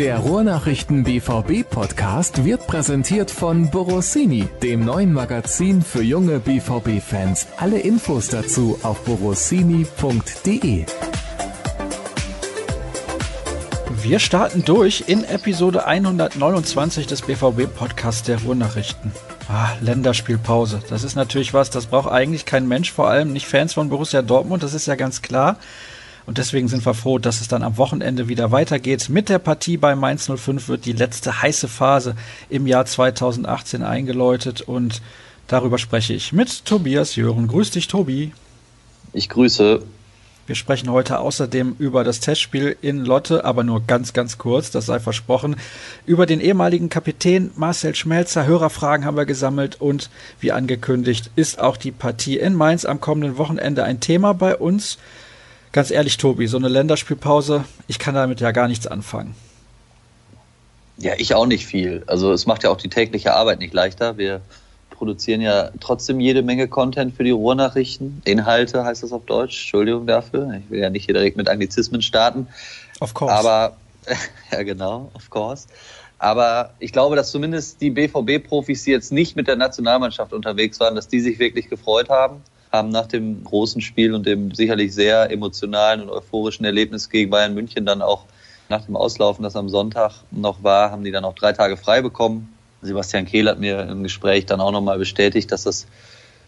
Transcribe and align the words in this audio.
Der 0.00 0.16
Ruhrnachrichten 0.16 1.04
BVB 1.04 1.68
Podcast 1.68 2.46
wird 2.46 2.66
präsentiert 2.66 3.30
von 3.30 3.68
Borossini, 3.68 4.48
dem 4.62 4.82
neuen 4.82 5.12
Magazin 5.12 5.82
für 5.82 6.02
junge 6.02 6.40
BVB 6.40 7.02
Fans. 7.06 7.48
Alle 7.58 7.80
Infos 7.80 8.28
dazu 8.28 8.78
auf 8.82 9.04
borossini.de. 9.04 10.86
Wir 14.02 14.18
starten 14.20 14.64
durch 14.64 15.04
in 15.06 15.22
Episode 15.22 15.84
129 15.84 17.06
des 17.06 17.20
BVB 17.20 17.66
Podcasts 17.66 18.22
der 18.22 18.40
Ruhrnachrichten. 18.40 19.12
Ah, 19.50 19.72
Länderspielpause. 19.82 20.80
Das 20.88 21.04
ist 21.04 21.14
natürlich 21.14 21.52
was, 21.52 21.68
das 21.68 21.84
braucht 21.84 22.10
eigentlich 22.10 22.46
kein 22.46 22.66
Mensch, 22.66 22.90
vor 22.90 23.10
allem 23.10 23.34
nicht 23.34 23.46
Fans 23.46 23.74
von 23.74 23.90
Borussia 23.90 24.22
Dortmund, 24.22 24.62
das 24.62 24.72
ist 24.72 24.86
ja 24.86 24.94
ganz 24.94 25.20
klar. 25.20 25.58
Und 26.30 26.38
deswegen 26.38 26.68
sind 26.68 26.86
wir 26.86 26.94
froh, 26.94 27.18
dass 27.18 27.40
es 27.40 27.48
dann 27.48 27.64
am 27.64 27.76
Wochenende 27.76 28.28
wieder 28.28 28.52
weitergeht. 28.52 29.08
Mit 29.08 29.28
der 29.28 29.40
Partie 29.40 29.76
bei 29.76 29.96
Mainz 29.96 30.30
05 30.32 30.68
wird 30.68 30.84
die 30.84 30.92
letzte 30.92 31.42
heiße 31.42 31.66
Phase 31.66 32.14
im 32.48 32.68
Jahr 32.68 32.86
2018 32.86 33.82
eingeläutet 33.82 34.60
und 34.60 35.02
darüber 35.48 35.76
spreche 35.76 36.12
ich 36.12 36.32
mit 36.32 36.64
Tobias 36.64 37.16
Jören. 37.16 37.48
Grüß 37.48 37.72
dich, 37.72 37.88
Tobi. 37.88 38.30
Ich 39.12 39.28
grüße. 39.28 39.82
Wir 40.46 40.54
sprechen 40.54 40.92
heute 40.92 41.18
außerdem 41.18 41.74
über 41.80 42.04
das 42.04 42.20
Testspiel 42.20 42.76
in 42.80 43.04
Lotte, 43.04 43.44
aber 43.44 43.64
nur 43.64 43.84
ganz, 43.84 44.12
ganz 44.12 44.38
kurz, 44.38 44.70
das 44.70 44.86
sei 44.86 45.00
versprochen. 45.00 45.56
Über 46.06 46.26
den 46.26 46.40
ehemaligen 46.40 46.90
Kapitän 46.90 47.50
Marcel 47.56 47.96
Schmelzer. 47.96 48.46
Hörerfragen 48.46 49.04
haben 49.04 49.16
wir 49.16 49.26
gesammelt 49.26 49.80
und 49.80 50.10
wie 50.38 50.52
angekündigt 50.52 51.32
ist 51.34 51.58
auch 51.58 51.76
die 51.76 51.90
Partie 51.90 52.38
in 52.38 52.54
Mainz 52.54 52.84
am 52.84 53.00
kommenden 53.00 53.36
Wochenende 53.36 53.82
ein 53.82 53.98
Thema 53.98 54.32
bei 54.32 54.54
uns. 54.54 54.96
Ganz 55.72 55.90
ehrlich, 55.90 56.16
Tobi, 56.16 56.46
so 56.48 56.56
eine 56.56 56.68
Länderspielpause, 56.68 57.64
ich 57.86 57.98
kann 57.98 58.14
damit 58.14 58.40
ja 58.40 58.50
gar 58.50 58.66
nichts 58.66 58.86
anfangen. 58.86 59.36
Ja, 60.98 61.12
ich 61.16 61.34
auch 61.34 61.46
nicht 61.46 61.64
viel. 61.64 62.02
Also 62.06 62.32
es 62.32 62.46
macht 62.46 62.64
ja 62.64 62.70
auch 62.70 62.76
die 62.76 62.88
tägliche 62.88 63.34
Arbeit 63.34 63.60
nicht 63.60 63.72
leichter. 63.72 64.18
Wir 64.18 64.40
produzieren 64.90 65.40
ja 65.40 65.70
trotzdem 65.80 66.20
jede 66.20 66.42
Menge 66.42 66.68
Content 66.68 67.16
für 67.16 67.24
die 67.24 67.30
Ruhrnachrichten. 67.30 68.20
Inhalte 68.24 68.84
heißt 68.84 69.02
das 69.02 69.12
auf 69.12 69.24
Deutsch. 69.24 69.58
Entschuldigung 69.62 70.06
dafür. 70.06 70.52
Ich 70.62 70.70
will 70.70 70.80
ja 70.80 70.90
nicht 70.90 71.06
hier 71.06 71.14
direkt 71.14 71.38
mit 71.38 71.48
Anglizismen 71.48 72.02
starten. 72.02 72.48
Of 73.00 73.14
course. 73.14 73.32
Aber, 73.32 73.76
ja 74.52 74.62
genau, 74.62 75.10
of 75.14 75.30
course. 75.30 75.68
Aber 76.18 76.74
ich 76.80 76.92
glaube, 76.92 77.16
dass 77.16 77.30
zumindest 77.30 77.80
die 77.80 77.88
BVB-Profis, 77.90 78.84
die 78.84 78.90
jetzt 78.90 79.10
nicht 79.10 79.36
mit 79.36 79.48
der 79.48 79.56
Nationalmannschaft 79.56 80.34
unterwegs 80.34 80.78
waren, 80.80 80.94
dass 80.96 81.08
die 81.08 81.20
sich 81.20 81.38
wirklich 81.38 81.70
gefreut 81.70 82.10
haben, 82.10 82.42
haben 82.72 82.90
nach 82.90 83.06
dem 83.06 83.42
großen 83.44 83.80
Spiel 83.80 84.14
und 84.14 84.26
dem 84.26 84.54
sicherlich 84.54 84.94
sehr 84.94 85.30
emotionalen 85.30 86.02
und 86.02 86.10
euphorischen 86.10 86.64
Erlebnis 86.64 87.10
gegen 87.10 87.30
Bayern 87.30 87.54
München 87.54 87.86
dann 87.86 88.02
auch 88.02 88.24
nach 88.68 88.84
dem 88.84 88.96
Auslaufen, 88.96 89.42
das 89.42 89.56
am 89.56 89.68
Sonntag 89.68 90.12
noch 90.30 90.62
war, 90.62 90.90
haben 90.90 91.02
die 91.02 91.10
dann 91.10 91.24
auch 91.24 91.34
drei 91.34 91.52
Tage 91.52 91.76
frei 91.76 92.02
bekommen 92.02 92.48
Sebastian 92.82 93.26
Kehl 93.26 93.48
hat 93.48 93.60
mir 93.60 93.80
im 93.82 94.02
Gespräch 94.02 94.46
dann 94.46 94.60
auch 94.60 94.72
nochmal 94.72 94.98
bestätigt, 94.98 95.52
dass 95.52 95.64
das 95.64 95.86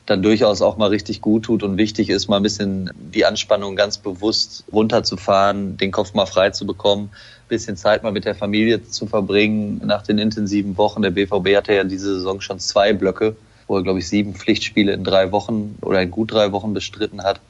dann 0.07 0.23
durchaus 0.23 0.63
auch 0.63 0.77
mal 0.77 0.89
richtig 0.89 1.21
gut 1.21 1.45
tut 1.45 1.63
und 1.63 1.77
wichtig 1.77 2.11
ist, 2.11 2.29
mal 2.29 2.39
ein 2.39 2.43
bisschen 2.43 2.91
die 2.97 3.25
Anspannung 3.25 3.77
ganz 3.77 3.99
bewusst 3.99 4.65
runterzufahren, 4.73 5.77
den 5.77 5.93
Kopf 5.93 6.13
mal 6.15 6.27
frei 6.27 6.51
zu 6.51 6.67
bekommen, 6.67 7.11
ein 7.13 7.49
bisschen 7.49 7.77
Zeit 7.77 8.03
mal 8.03 8.11
mit 8.11 8.25
der 8.25 8.35
Familie 8.35 8.83
zu 8.83 9.07
verbringen 9.07 9.81
nach 9.85 10.03
den 10.03 10.19
intensiven 10.19 10.77
Wochen. 10.77 11.03
Der 11.03 11.11
BVB 11.11 11.57
hatte 11.57 11.75
ja 11.75 11.85
diese 11.85 12.17
Saison 12.17 12.41
schon 12.41 12.59
zwei 12.59 12.93
Blöcke, 12.93 13.37
wo 13.67 13.77
er, 13.77 13.83
glaube 13.83 13.99
ich, 13.99 14.09
sieben 14.09 14.35
Pflichtspiele 14.35 14.93
in 14.93 15.05
drei 15.05 15.33
Wochen 15.33 15.77
oder 15.83 16.03
in 16.03 16.11
gut 16.11 16.33
drei 16.33 16.53
Wochen 16.53 16.75
bestritten 16.75 17.23
hat. 17.23 17.41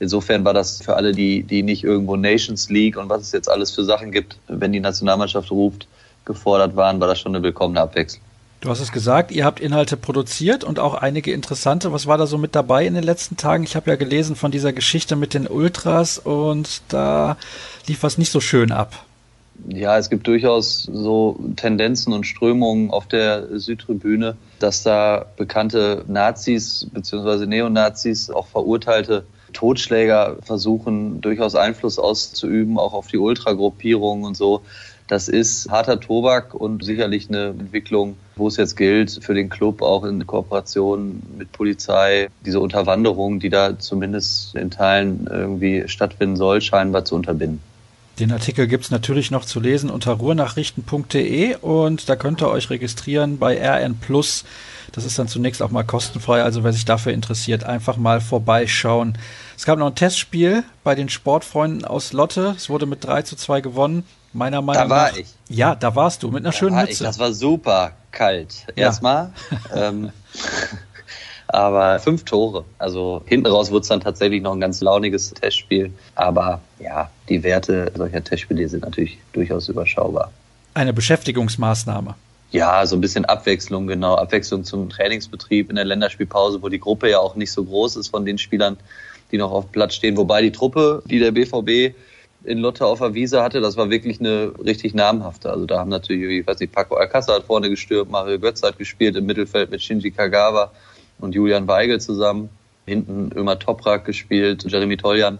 Insofern 0.00 0.44
war 0.44 0.54
das 0.54 0.82
für 0.82 0.96
alle, 0.96 1.12
die, 1.12 1.42
die 1.42 1.62
nicht 1.62 1.82
irgendwo 1.82 2.16
Nations 2.16 2.70
League 2.70 2.96
und 2.96 3.08
was 3.08 3.22
es 3.22 3.32
jetzt 3.32 3.50
alles 3.50 3.72
für 3.72 3.84
Sachen 3.84 4.12
gibt, 4.12 4.38
wenn 4.46 4.72
die 4.72 4.80
Nationalmannschaft 4.80 5.50
ruft, 5.50 5.88
gefordert 6.24 6.76
waren, 6.76 7.00
war 7.00 7.08
das 7.08 7.18
schon 7.20 7.34
eine 7.34 7.42
willkommene 7.42 7.80
Abwechslung. 7.80 8.22
Du 8.60 8.70
hast 8.70 8.80
es 8.80 8.90
gesagt, 8.90 9.30
ihr 9.30 9.44
habt 9.44 9.60
Inhalte 9.60 9.96
produziert 9.96 10.64
und 10.64 10.80
auch 10.80 10.94
einige 10.94 11.32
interessante. 11.32 11.92
Was 11.92 12.06
war 12.06 12.18
da 12.18 12.26
so 12.26 12.38
mit 12.38 12.56
dabei 12.56 12.86
in 12.86 12.94
den 12.94 13.04
letzten 13.04 13.36
Tagen? 13.36 13.62
Ich 13.62 13.76
habe 13.76 13.88
ja 13.90 13.96
gelesen 13.96 14.34
von 14.34 14.50
dieser 14.50 14.72
Geschichte 14.72 15.14
mit 15.14 15.32
den 15.32 15.46
Ultras 15.46 16.18
und 16.18 16.82
da 16.88 17.36
lief 17.86 18.02
was 18.02 18.18
nicht 18.18 18.32
so 18.32 18.40
schön 18.40 18.72
ab. 18.72 19.04
Ja, 19.66 19.98
es 19.98 20.08
gibt 20.08 20.26
durchaus 20.26 20.84
so 20.84 21.38
Tendenzen 21.56 22.12
und 22.12 22.24
Strömungen 22.26 22.90
auf 22.90 23.06
der 23.06 23.58
Südtribüne, 23.58 24.36
dass 24.60 24.82
da 24.82 25.26
bekannte 25.36 26.04
Nazis 26.06 26.86
bzw. 26.92 27.46
Neonazis, 27.46 28.30
auch 28.30 28.46
verurteilte 28.46 29.24
Totschläger 29.52 30.36
versuchen, 30.42 31.20
durchaus 31.20 31.54
Einfluss 31.54 31.98
auszuüben, 31.98 32.78
auch 32.78 32.92
auf 32.92 33.08
die 33.08 33.18
Ultragruppierungen 33.18 34.24
und 34.24 34.36
so. 34.36 34.62
Das 35.08 35.28
ist 35.28 35.70
harter 35.70 36.00
Tobak 36.00 36.54
und 36.54 36.84
sicherlich 36.84 37.30
eine 37.30 37.46
Entwicklung, 37.46 38.16
wo 38.36 38.46
es 38.46 38.58
jetzt 38.58 38.76
gilt, 38.76 39.18
für 39.22 39.32
den 39.32 39.48
Club 39.48 39.80
auch 39.80 40.04
in 40.04 40.26
Kooperation 40.26 41.22
mit 41.38 41.50
Polizei 41.50 42.28
diese 42.44 42.60
Unterwanderung, 42.60 43.40
die 43.40 43.48
da 43.48 43.78
zumindest 43.78 44.54
in 44.54 44.70
Teilen 44.70 45.26
irgendwie 45.30 45.84
stattfinden 45.88 46.36
soll, 46.36 46.60
scheinbar 46.60 47.06
zu 47.06 47.14
unterbinden. 47.14 47.62
Den 48.18 48.32
Artikel 48.32 48.66
gibt 48.66 48.84
es 48.84 48.90
natürlich 48.90 49.30
noch 49.30 49.44
zu 49.44 49.60
lesen 49.60 49.90
unter 49.90 50.12
ruhrnachrichten.de 50.12 51.56
und 51.56 52.08
da 52.08 52.16
könnt 52.16 52.42
ihr 52.42 52.48
euch 52.48 52.68
registrieren 52.68 53.38
bei 53.38 53.56
RN 53.56 53.96
Plus. 53.98 54.44
Das 54.90 55.04
ist 55.04 55.18
dann 55.18 55.28
zunächst 55.28 55.62
auch 55.62 55.70
mal 55.70 55.84
kostenfrei, 55.84 56.42
also 56.42 56.64
wer 56.64 56.72
sich 56.72 56.84
dafür 56.84 57.12
interessiert, 57.12 57.62
einfach 57.62 57.96
mal 57.96 58.20
vorbeischauen. 58.20 59.16
Es 59.56 59.64
gab 59.66 59.78
noch 59.78 59.86
ein 59.86 59.94
Testspiel 59.94 60.64
bei 60.82 60.96
den 60.96 61.08
Sportfreunden 61.08 61.84
aus 61.84 62.12
Lotte. 62.12 62.54
Es 62.56 62.68
wurde 62.68 62.86
mit 62.86 63.04
3 63.04 63.22
zu 63.22 63.36
2 63.36 63.60
gewonnen. 63.60 64.04
Meiner 64.32 64.62
Meinung 64.62 64.88
nach. 64.88 64.88
Da 64.88 65.02
war 65.02 65.10
nach, 65.10 65.16
ich. 65.16 65.28
Ja, 65.48 65.74
da 65.74 65.94
warst 65.94 66.22
du 66.22 66.28
mit 66.28 66.42
einer 66.42 66.50
da 66.50 66.56
schönen 66.56 66.76
Mütze. 66.76 66.90
Ich. 66.90 66.98
Das 66.98 67.18
war 67.18 67.32
super 67.32 67.92
kalt. 68.10 68.66
Erstmal. 68.74 69.32
Ja. 69.70 69.88
ähm, 69.88 70.10
aber 71.48 71.98
fünf 71.98 72.24
Tore. 72.24 72.64
Also 72.78 73.22
hinten 73.26 73.46
raus 73.46 73.70
wurde 73.70 73.82
es 73.82 73.88
dann 73.88 74.00
tatsächlich 74.00 74.42
noch 74.42 74.52
ein 74.52 74.60
ganz 74.60 74.80
launiges 74.80 75.32
Testspiel. 75.32 75.90
Aber 76.14 76.60
ja, 76.78 77.10
die 77.28 77.42
Werte 77.42 77.90
solcher 77.96 78.22
Testspiele 78.22 78.68
sind 78.68 78.84
natürlich 78.84 79.18
durchaus 79.32 79.68
überschaubar. 79.68 80.30
Eine 80.74 80.92
Beschäftigungsmaßnahme. 80.92 82.14
Ja, 82.50 82.86
so 82.86 82.96
ein 82.96 83.00
bisschen 83.00 83.24
Abwechslung, 83.24 83.86
genau. 83.86 84.14
Abwechslung 84.14 84.64
zum 84.64 84.88
Trainingsbetrieb 84.88 85.70
in 85.70 85.76
der 85.76 85.84
Länderspielpause, 85.84 86.62
wo 86.62 86.68
die 86.68 86.80
Gruppe 86.80 87.10
ja 87.10 87.18
auch 87.18 87.34
nicht 87.34 87.52
so 87.52 87.64
groß 87.64 87.96
ist 87.96 88.08
von 88.08 88.24
den 88.24 88.38
Spielern, 88.38 88.76
die 89.32 89.38
noch 89.38 89.50
auf 89.50 89.72
Platz 89.72 89.94
stehen. 89.94 90.16
Wobei 90.16 90.42
die 90.42 90.52
Truppe, 90.52 91.02
die 91.06 91.18
der 91.18 91.32
BVB 91.32 91.94
in 92.44 92.58
Lotte 92.58 92.86
auf 92.86 93.00
der 93.00 93.14
Wiese 93.14 93.42
hatte, 93.42 93.60
das 93.60 93.76
war 93.76 93.90
wirklich 93.90 94.20
eine 94.20 94.52
richtig 94.64 94.94
namhafte. 94.94 95.50
Also 95.50 95.66
da 95.66 95.80
haben 95.80 95.90
natürlich, 95.90 96.40
ich 96.40 96.46
weiß 96.46 96.60
nicht, 96.60 96.72
Paco 96.72 96.96
Alcázar 96.96 97.36
hat 97.36 97.44
vorne 97.44 97.68
gestürmt, 97.68 98.10
Mario 98.10 98.38
Götz 98.38 98.62
hat 98.62 98.78
gespielt 98.78 99.16
im 99.16 99.26
Mittelfeld 99.26 99.70
mit 99.70 99.82
Shinji 99.82 100.10
Kagawa 100.10 100.70
und 101.18 101.34
Julian 101.34 101.68
Weigel 101.68 102.00
zusammen. 102.00 102.48
Hinten 102.86 103.30
Ömer 103.36 103.58
Toprak 103.58 104.04
gespielt, 104.04 104.64
Jeremy 104.66 104.96
Toljan 104.96 105.38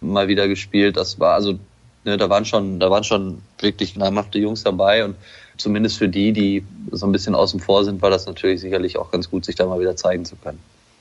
mal 0.00 0.28
wieder 0.28 0.48
gespielt. 0.48 0.96
Das 0.96 1.20
war 1.20 1.34
also, 1.34 1.58
ne, 2.04 2.16
da 2.16 2.30
waren 2.30 2.44
schon, 2.44 2.80
da 2.80 2.90
waren 2.90 3.04
schon 3.04 3.42
wirklich 3.58 3.96
namhafte 3.96 4.38
Jungs 4.38 4.62
dabei 4.62 5.04
und 5.04 5.16
zumindest 5.56 5.98
für 5.98 6.08
die, 6.08 6.32
die 6.32 6.64
so 6.90 7.06
ein 7.06 7.12
bisschen 7.12 7.34
außen 7.34 7.60
vor 7.60 7.84
sind, 7.84 8.02
war 8.02 8.10
das 8.10 8.26
natürlich 8.26 8.60
sicherlich 8.60 8.98
auch 8.98 9.10
ganz 9.10 9.30
gut, 9.30 9.44
sich 9.44 9.54
da 9.54 9.66
mal 9.66 9.80
wieder 9.80 9.96
zeigen 9.96 10.24
zu 10.24 10.36
können. 10.36 10.58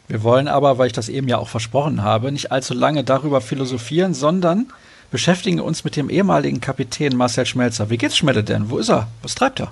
Wir 0.07 0.21
wollen 0.23 0.47
aber, 0.47 0.77
weil 0.77 0.87
ich 0.87 0.93
das 0.93 1.09
eben 1.09 1.27
ja 1.27 1.37
auch 1.37 1.47
versprochen 1.47 2.03
habe, 2.03 2.31
nicht 2.31 2.51
allzu 2.51 2.73
lange 2.73 3.03
darüber 3.03 3.41
philosophieren, 3.41 4.13
sondern 4.13 4.67
beschäftigen 5.11 5.59
uns 5.59 5.83
mit 5.83 5.95
dem 5.95 6.09
ehemaligen 6.09 6.61
Kapitän 6.61 7.15
Marcel 7.15 7.45
Schmelzer. 7.45 7.89
Wie 7.89 7.97
geht's 7.97 8.17
Schmelle 8.17 8.43
denn? 8.43 8.69
Wo 8.69 8.77
ist 8.77 8.89
er? 8.89 9.07
Was 9.23 9.35
treibt 9.35 9.59
er? 9.59 9.71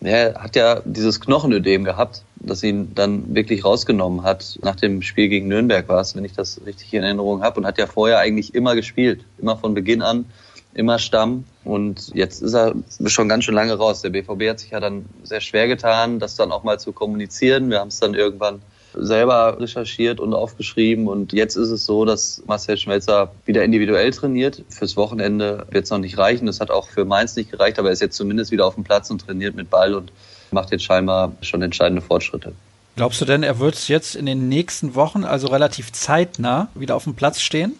Er 0.00 0.34
hat 0.34 0.56
ja 0.56 0.80
dieses 0.84 1.20
Knochenödem 1.20 1.84
gehabt, 1.84 2.22
das 2.46 2.62
ihn 2.62 2.94
dann 2.94 3.34
wirklich 3.34 3.64
rausgenommen 3.64 4.22
hat. 4.22 4.58
Nach 4.62 4.76
dem 4.76 5.02
Spiel 5.02 5.28
gegen 5.28 5.48
Nürnberg 5.48 5.88
war 5.88 6.00
es, 6.00 6.16
wenn 6.16 6.24
ich 6.24 6.32
das 6.32 6.60
richtig 6.64 6.92
in 6.94 7.02
Erinnerung 7.02 7.42
habe. 7.42 7.60
Und 7.60 7.66
hat 7.66 7.78
ja 7.78 7.86
vorher 7.86 8.18
eigentlich 8.18 8.54
immer 8.54 8.74
gespielt. 8.74 9.24
Immer 9.38 9.56
von 9.56 9.74
Beginn 9.74 10.02
an, 10.02 10.26
immer 10.74 10.98
Stamm. 10.98 11.44
Und 11.64 12.14
jetzt 12.14 12.42
ist 12.42 12.54
er 12.54 12.74
schon 13.06 13.28
ganz 13.28 13.44
schön 13.44 13.54
lange 13.54 13.74
raus. 13.74 14.02
Der 14.02 14.10
BVB 14.10 14.48
hat 14.48 14.60
sich 14.60 14.70
ja 14.70 14.80
dann 14.80 15.06
sehr 15.24 15.40
schwer 15.40 15.68
getan, 15.68 16.18
das 16.18 16.36
dann 16.36 16.52
auch 16.52 16.62
mal 16.62 16.78
zu 16.78 16.92
kommunizieren. 16.92 17.70
Wir 17.70 17.80
haben 17.80 17.88
es 17.88 17.98
dann 17.98 18.14
irgendwann 18.14 18.62
selber 18.94 19.58
recherchiert 19.60 20.20
und 20.20 20.34
aufgeschrieben. 20.34 21.08
Und 21.08 21.32
jetzt 21.32 21.56
ist 21.56 21.70
es 21.70 21.84
so, 21.84 22.04
dass 22.04 22.42
Marcel 22.46 22.78
Schmelzer 22.78 23.32
wieder 23.44 23.62
individuell 23.64 24.10
trainiert. 24.10 24.62
Fürs 24.68 24.96
Wochenende 24.96 25.66
wird 25.70 25.84
es 25.84 25.90
noch 25.90 25.98
nicht 25.98 26.16
reichen. 26.18 26.46
Das 26.46 26.60
hat 26.60 26.70
auch 26.70 26.88
für 26.88 27.04
Mainz 27.04 27.36
nicht 27.36 27.50
gereicht, 27.50 27.78
aber 27.78 27.88
er 27.88 27.92
ist 27.92 28.00
jetzt 28.00 28.16
zumindest 28.16 28.50
wieder 28.50 28.66
auf 28.66 28.74
dem 28.74 28.84
Platz 28.84 29.10
und 29.10 29.20
trainiert 29.20 29.54
mit 29.54 29.70
Ball 29.70 29.94
und 29.94 30.12
macht 30.52 30.70
jetzt 30.70 30.84
scheinbar 30.84 31.32
schon 31.42 31.62
entscheidende 31.62 32.02
Fortschritte. 32.02 32.52
Glaubst 32.96 33.20
du 33.20 33.24
denn, 33.26 33.42
er 33.42 33.58
wird 33.58 33.88
jetzt 33.88 34.16
in 34.16 34.24
den 34.24 34.48
nächsten 34.48 34.94
Wochen, 34.94 35.24
also 35.24 35.48
relativ 35.48 35.92
zeitnah, 35.92 36.68
wieder 36.74 36.96
auf 36.96 37.04
dem 37.04 37.14
Platz 37.14 37.40
stehen? 37.40 37.78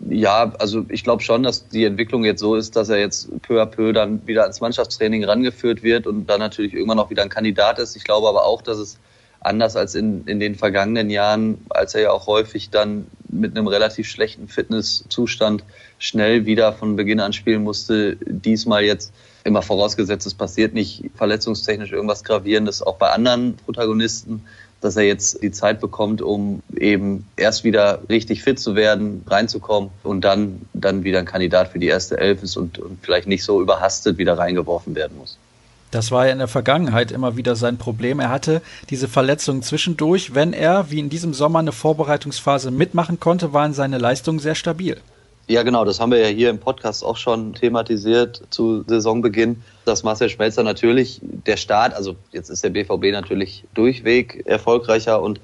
Ja, 0.00 0.52
also 0.58 0.84
ich 0.88 1.04
glaube 1.04 1.22
schon, 1.22 1.42
dass 1.42 1.68
die 1.68 1.84
Entwicklung 1.84 2.24
jetzt 2.24 2.40
so 2.40 2.54
ist, 2.54 2.76
dass 2.76 2.88
er 2.88 2.98
jetzt 2.98 3.28
peu 3.42 3.62
à 3.62 3.66
peu 3.66 3.92
dann 3.92 4.26
wieder 4.26 4.42
ans 4.42 4.60
Mannschaftstraining 4.60 5.24
rangeführt 5.24 5.82
wird 5.82 6.06
und 6.06 6.26
dann 6.26 6.40
natürlich 6.40 6.74
irgendwann 6.74 6.98
auch 6.98 7.10
wieder 7.10 7.22
ein 7.22 7.28
Kandidat 7.28 7.78
ist. 7.78 7.96
Ich 7.96 8.04
glaube 8.04 8.28
aber 8.28 8.44
auch, 8.44 8.60
dass 8.60 8.78
es 8.78 8.98
anders 9.40 9.76
als 9.76 9.94
in, 9.94 10.26
in 10.26 10.40
den 10.40 10.54
vergangenen 10.54 11.08
Jahren, 11.08 11.64
als 11.70 11.94
er 11.94 12.02
ja 12.02 12.10
auch 12.10 12.26
häufig 12.26 12.70
dann 12.70 13.06
mit 13.28 13.56
einem 13.56 13.68
relativ 13.68 14.08
schlechten 14.08 14.48
Fitnesszustand 14.48 15.64
schnell 15.98 16.44
wieder 16.44 16.72
von 16.72 16.96
Beginn 16.96 17.20
an 17.20 17.32
spielen 17.32 17.62
musste. 17.62 18.16
Diesmal 18.26 18.82
jetzt 18.84 19.12
immer 19.46 19.62
vorausgesetzt, 19.62 20.26
es 20.26 20.34
passiert 20.34 20.74
nicht 20.74 21.04
verletzungstechnisch 21.14 21.92
irgendwas 21.92 22.24
Gravierendes, 22.24 22.82
auch 22.82 22.96
bei 22.96 23.10
anderen 23.10 23.56
Protagonisten, 23.56 24.44
dass 24.80 24.96
er 24.96 25.04
jetzt 25.04 25.42
die 25.42 25.50
Zeit 25.50 25.80
bekommt, 25.80 26.20
um 26.20 26.62
eben 26.76 27.26
erst 27.36 27.64
wieder 27.64 28.00
richtig 28.08 28.42
fit 28.42 28.58
zu 28.58 28.74
werden, 28.74 29.24
reinzukommen 29.26 29.90
und 30.02 30.20
dann, 30.22 30.62
dann 30.74 31.04
wieder 31.04 31.20
ein 31.20 31.24
Kandidat 31.24 31.68
für 31.68 31.78
die 31.78 31.86
erste 31.86 32.18
Elf 32.18 32.42
ist 32.42 32.56
und, 32.56 32.78
und 32.78 32.98
vielleicht 33.02 33.26
nicht 33.26 33.42
so 33.42 33.62
überhastet 33.62 34.18
wieder 34.18 34.36
reingeworfen 34.36 34.94
werden 34.94 35.16
muss. 35.16 35.38
Das 35.92 36.10
war 36.10 36.26
ja 36.26 36.32
in 36.32 36.38
der 36.38 36.48
Vergangenheit 36.48 37.12
immer 37.12 37.36
wieder 37.36 37.56
sein 37.56 37.78
Problem. 37.78 38.20
Er 38.20 38.28
hatte 38.28 38.60
diese 38.90 39.08
Verletzungen 39.08 39.62
zwischendurch. 39.62 40.34
Wenn 40.34 40.52
er, 40.52 40.90
wie 40.90 40.98
in 40.98 41.08
diesem 41.08 41.32
Sommer, 41.32 41.60
eine 41.60 41.72
Vorbereitungsphase 41.72 42.70
mitmachen 42.70 43.20
konnte, 43.20 43.52
waren 43.52 43.72
seine 43.72 43.98
Leistungen 43.98 44.40
sehr 44.40 44.56
stabil. 44.56 44.98
Ja, 45.48 45.62
genau, 45.62 45.84
das 45.84 46.00
haben 46.00 46.10
wir 46.10 46.18
ja 46.18 46.26
hier 46.26 46.50
im 46.50 46.58
Podcast 46.58 47.04
auch 47.04 47.16
schon 47.16 47.54
thematisiert 47.54 48.42
zu 48.50 48.82
Saisonbeginn, 48.84 49.62
dass 49.84 50.02
Marcel 50.02 50.28
Schmelzer 50.28 50.64
natürlich 50.64 51.20
der 51.22 51.56
Start, 51.56 51.94
also 51.94 52.16
jetzt 52.32 52.50
ist 52.50 52.64
der 52.64 52.70
BVB 52.70 53.12
natürlich 53.12 53.64
durchweg 53.72 54.42
erfolgreicher 54.44 55.22
und 55.22 55.40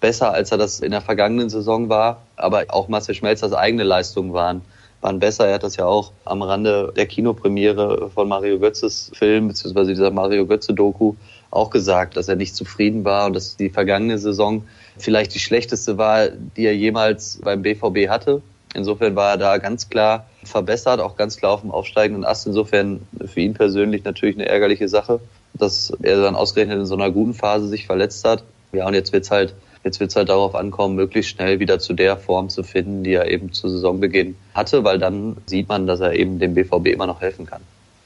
besser, 0.00 0.32
als 0.32 0.52
er 0.52 0.58
das 0.58 0.80
in 0.80 0.90
der 0.90 1.02
vergangenen 1.02 1.50
Saison 1.50 1.90
war, 1.90 2.22
aber 2.36 2.64
auch 2.68 2.88
Marcel 2.88 3.14
Schmelzers 3.14 3.52
eigene 3.52 3.82
Leistungen 3.82 4.32
waren 4.32 4.62
waren 5.02 5.18
besser. 5.18 5.48
Er 5.48 5.54
hat 5.54 5.64
das 5.64 5.76
ja 5.76 5.84
auch 5.84 6.12
am 6.24 6.42
Rande 6.42 6.92
der 6.96 7.06
Kinopremiere 7.06 8.08
von 8.10 8.28
Mario 8.28 8.58
Götzes 8.58 9.10
Film, 9.14 9.48
beziehungsweise 9.48 9.90
dieser 9.90 10.10
Mario 10.10 10.46
Götze-Doku, 10.46 11.14
auch 11.50 11.68
gesagt, 11.68 12.16
dass 12.16 12.28
er 12.28 12.36
nicht 12.36 12.56
zufrieden 12.56 13.04
war 13.04 13.26
und 13.26 13.34
dass 13.34 13.56
die 13.56 13.68
vergangene 13.68 14.16
Saison 14.16 14.64
vielleicht 14.96 15.34
die 15.34 15.38
schlechteste 15.40 15.98
war, 15.98 16.28
die 16.28 16.64
er 16.64 16.74
jemals 16.74 17.40
beim 17.42 17.60
BVB 17.60 18.08
hatte. 18.08 18.40
Insofern 18.74 19.16
war 19.16 19.32
er 19.32 19.38
da 19.38 19.58
ganz 19.58 19.88
klar 19.88 20.26
verbessert, 20.44 21.00
auch 21.00 21.16
ganz 21.16 21.36
klar 21.36 21.52
auf 21.52 21.60
dem 21.60 21.70
aufsteigenden 21.70 22.24
Ast. 22.24 22.46
Insofern 22.46 23.06
für 23.26 23.40
ihn 23.40 23.54
persönlich 23.54 24.04
natürlich 24.04 24.36
eine 24.36 24.46
ärgerliche 24.46 24.88
Sache, 24.88 25.20
dass 25.54 25.92
er 26.02 26.22
dann 26.22 26.36
ausgerechnet 26.36 26.78
in 26.78 26.86
so 26.86 26.94
einer 26.94 27.10
guten 27.10 27.34
Phase 27.34 27.68
sich 27.68 27.86
verletzt 27.86 28.24
hat. 28.24 28.44
Ja, 28.72 28.86
und 28.86 28.94
jetzt 28.94 29.12
wird's 29.12 29.30
halt 29.30 29.54
Jetzt 29.84 29.98
wird 29.98 30.10
es 30.10 30.16
halt 30.16 30.28
darauf 30.28 30.54
ankommen, 30.54 30.94
möglichst 30.94 31.32
schnell 31.32 31.58
wieder 31.58 31.78
zu 31.80 31.92
der 31.92 32.16
Form 32.16 32.48
zu 32.48 32.62
finden, 32.62 33.02
die 33.02 33.14
er 33.14 33.28
eben 33.28 33.52
zu 33.52 33.68
Saisonbeginn 33.68 34.36
hatte, 34.54 34.84
weil 34.84 34.98
dann 34.98 35.36
sieht 35.46 35.68
man, 35.68 35.86
dass 35.86 36.00
er 36.00 36.14
eben 36.14 36.38
dem 36.38 36.54
BVB 36.54 36.88
immer 36.88 37.06
noch 37.06 37.20
helfen 37.20 37.46
kann. 37.46 37.62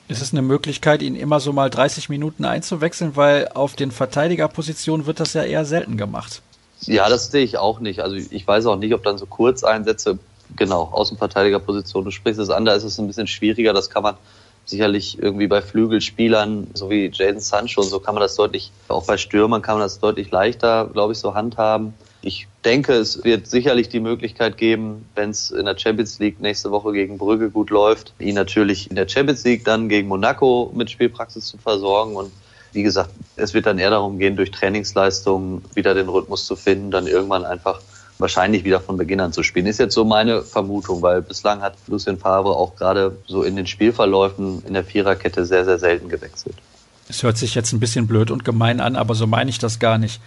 Ist 0.08 0.22
es 0.22 0.32
eine 0.32 0.40
Möglichkeit, 0.40 1.02
ihn 1.02 1.16
immer 1.16 1.40
so 1.40 1.52
mal 1.52 1.68
30 1.68 2.08
Minuten 2.08 2.44
einzuwechseln, 2.44 3.16
weil 3.16 3.48
auf 3.54 3.74
den 3.74 3.90
Verteidigerpositionen 3.90 5.06
wird 5.06 5.20
das 5.20 5.34
ja 5.34 5.42
eher 5.42 5.64
selten 5.64 5.96
gemacht. 5.96 6.40
Ja, 6.82 7.08
das 7.08 7.30
sehe 7.30 7.42
ich 7.42 7.58
auch 7.58 7.80
nicht. 7.80 8.00
Also 8.00 8.16
ich 8.16 8.46
weiß 8.46 8.66
auch 8.66 8.76
nicht, 8.76 8.94
ob 8.94 9.02
dann 9.02 9.18
so 9.18 9.26
Kurzeinsätze, 9.26 10.18
genau, 10.54 10.84
Außenverteidigerposition, 10.92 12.04
du 12.04 12.10
sprichst 12.10 12.40
es 12.40 12.50
an, 12.50 12.64
da 12.64 12.74
ist 12.74 12.84
es 12.84 12.98
ein 12.98 13.06
bisschen 13.06 13.26
schwieriger, 13.26 13.72
das 13.72 13.90
kann 13.90 14.02
man 14.02 14.16
sicherlich 14.66 15.18
irgendwie 15.20 15.46
bei 15.46 15.62
Flügelspielern, 15.62 16.68
so 16.74 16.90
wie 16.90 17.10
Jaden 17.12 17.40
Sancho 17.40 17.80
und 17.80 17.88
so 17.88 18.00
kann 18.00 18.14
man 18.14 18.22
das 18.22 18.34
deutlich, 18.34 18.72
auch 18.88 19.06
bei 19.06 19.16
Stürmern 19.16 19.62
kann 19.62 19.76
man 19.76 19.82
das 19.82 20.00
deutlich 20.00 20.30
leichter, 20.30 20.90
glaube 20.92 21.12
ich, 21.12 21.18
so 21.18 21.34
handhaben. 21.34 21.94
Ich 22.20 22.48
denke, 22.64 22.94
es 22.94 23.22
wird 23.22 23.46
sicherlich 23.46 23.88
die 23.88 24.00
Möglichkeit 24.00 24.56
geben, 24.56 25.08
wenn 25.14 25.30
es 25.30 25.52
in 25.52 25.66
der 25.66 25.78
Champions 25.78 26.18
League 26.18 26.40
nächste 26.40 26.72
Woche 26.72 26.92
gegen 26.92 27.18
Brügge 27.18 27.50
gut 27.50 27.70
läuft, 27.70 28.12
ihn 28.18 28.34
natürlich 28.34 28.90
in 28.90 28.96
der 28.96 29.08
Champions 29.08 29.44
League 29.44 29.64
dann 29.64 29.88
gegen 29.88 30.08
Monaco 30.08 30.72
mit 30.74 30.90
Spielpraxis 30.90 31.46
zu 31.46 31.58
versorgen. 31.58 32.16
Und 32.16 32.32
wie 32.72 32.82
gesagt, 32.82 33.10
es 33.36 33.54
wird 33.54 33.66
dann 33.66 33.78
eher 33.78 33.90
darum 33.90 34.18
gehen, 34.18 34.34
durch 34.34 34.50
Trainingsleistungen 34.50 35.64
wieder 35.74 35.94
den 35.94 36.08
Rhythmus 36.08 36.44
zu 36.46 36.56
finden, 36.56 36.90
dann 36.90 37.06
irgendwann 37.06 37.44
einfach 37.44 37.80
wahrscheinlich 38.18 38.64
wieder 38.64 38.80
von 38.80 38.96
Beginn 38.96 39.20
an 39.20 39.32
zu 39.32 39.42
spielen. 39.42 39.66
Ist 39.66 39.78
jetzt 39.78 39.94
so 39.94 40.04
meine 40.04 40.42
Vermutung, 40.42 41.02
weil 41.02 41.22
bislang 41.22 41.60
hat 41.60 41.74
Lucien 41.86 42.18
Favre 42.18 42.56
auch 42.56 42.76
gerade 42.76 43.16
so 43.26 43.42
in 43.42 43.56
den 43.56 43.66
Spielverläufen 43.66 44.62
in 44.66 44.74
der 44.74 44.84
Viererkette 44.84 45.44
sehr, 45.44 45.64
sehr 45.64 45.78
selten 45.78 46.08
gewechselt. 46.08 46.56
Es 47.08 47.22
hört 47.22 47.36
sich 47.36 47.54
jetzt 47.54 47.72
ein 47.72 47.80
bisschen 47.80 48.06
blöd 48.06 48.30
und 48.30 48.44
gemein 48.44 48.80
an, 48.80 48.96
aber 48.96 49.14
so 49.14 49.26
meine 49.26 49.50
ich 49.50 49.58
das 49.58 49.78
gar 49.78 49.98
nicht. 49.98 50.20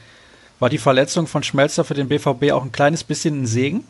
War 0.60 0.70
die 0.70 0.78
Verletzung 0.78 1.28
von 1.28 1.44
Schmelzer 1.44 1.84
für 1.84 1.94
den 1.94 2.08
BVB 2.08 2.52
auch 2.52 2.64
ein 2.64 2.72
kleines 2.72 3.04
bisschen 3.04 3.44
ein 3.44 3.48
Segen? 3.48 3.86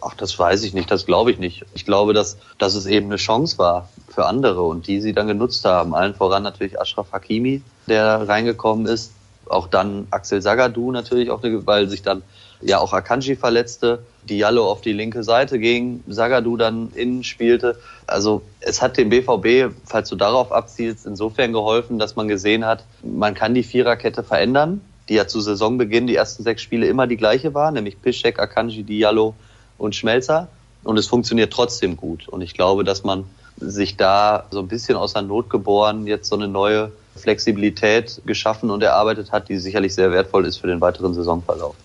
Ach, 0.00 0.14
das 0.14 0.36
weiß 0.38 0.64
ich 0.64 0.72
nicht, 0.72 0.90
das 0.90 1.06
glaube 1.06 1.30
ich 1.30 1.38
nicht. 1.38 1.64
Ich 1.74 1.84
glaube, 1.84 2.12
dass, 2.12 2.36
dass 2.58 2.74
es 2.74 2.86
eben 2.86 3.06
eine 3.06 3.16
Chance 3.16 3.58
war 3.58 3.88
für 4.08 4.26
andere 4.26 4.62
und 4.62 4.86
die 4.86 5.00
sie 5.00 5.12
dann 5.12 5.28
genutzt 5.28 5.64
haben. 5.64 5.94
Allen 5.94 6.14
voran 6.14 6.42
natürlich 6.42 6.80
Ashraf 6.80 7.12
Hakimi, 7.12 7.62
der 7.86 8.28
reingekommen 8.28 8.86
ist. 8.86 9.12
Auch 9.46 9.68
dann 9.68 10.06
Axel 10.10 10.40
Sagadou 10.40 10.92
natürlich, 10.92 11.30
auch, 11.30 11.40
weil 11.42 11.88
sich 11.88 12.02
dann 12.02 12.22
ja 12.62 12.78
auch 12.78 12.92
Akanji 12.92 13.36
verletzte, 13.36 14.00
Diallo 14.28 14.70
auf 14.70 14.80
die 14.80 14.92
linke 14.92 15.24
Seite 15.24 15.58
ging, 15.58 16.02
Sagadu 16.06 16.56
dann 16.56 16.92
innen 16.94 17.24
spielte. 17.24 17.76
Also 18.06 18.42
es 18.60 18.80
hat 18.80 18.96
dem 18.96 19.08
BVB, 19.08 19.74
falls 19.84 20.08
du 20.08 20.16
darauf 20.16 20.52
abzielst, 20.52 21.06
insofern 21.06 21.52
geholfen, 21.52 21.98
dass 21.98 22.16
man 22.16 22.28
gesehen 22.28 22.64
hat, 22.64 22.84
man 23.02 23.34
kann 23.34 23.54
die 23.54 23.64
Viererkette 23.64 24.22
verändern, 24.22 24.80
die 25.08 25.14
ja 25.14 25.26
zu 25.26 25.40
Saisonbeginn 25.40 26.06
die 26.06 26.16
ersten 26.16 26.44
sechs 26.44 26.62
Spiele 26.62 26.86
immer 26.86 27.06
die 27.06 27.16
gleiche 27.16 27.54
war, 27.54 27.72
nämlich 27.72 28.00
Piszek, 28.00 28.38
Akanji, 28.38 28.84
Diallo 28.84 29.34
und 29.78 29.96
Schmelzer. 29.96 30.48
Und 30.84 30.98
es 30.98 31.06
funktioniert 31.06 31.52
trotzdem 31.52 31.96
gut. 31.96 32.28
Und 32.28 32.42
ich 32.42 32.54
glaube, 32.54 32.84
dass 32.84 33.04
man 33.04 33.24
sich 33.56 33.96
da 33.96 34.46
so 34.50 34.60
ein 34.60 34.68
bisschen 34.68 34.96
aus 34.96 35.12
der 35.12 35.22
Not 35.22 35.50
geboren 35.50 36.06
jetzt 36.06 36.28
so 36.28 36.36
eine 36.36 36.48
neue 36.48 36.90
Flexibilität 37.16 38.20
geschaffen 38.24 38.70
und 38.70 38.82
erarbeitet 38.82 39.32
hat, 39.32 39.48
die 39.48 39.58
sicherlich 39.58 39.94
sehr 39.94 40.12
wertvoll 40.12 40.46
ist 40.46 40.58
für 40.58 40.66
den 40.66 40.80
weiteren 40.80 41.14
Saisonverlauf. 41.14 41.76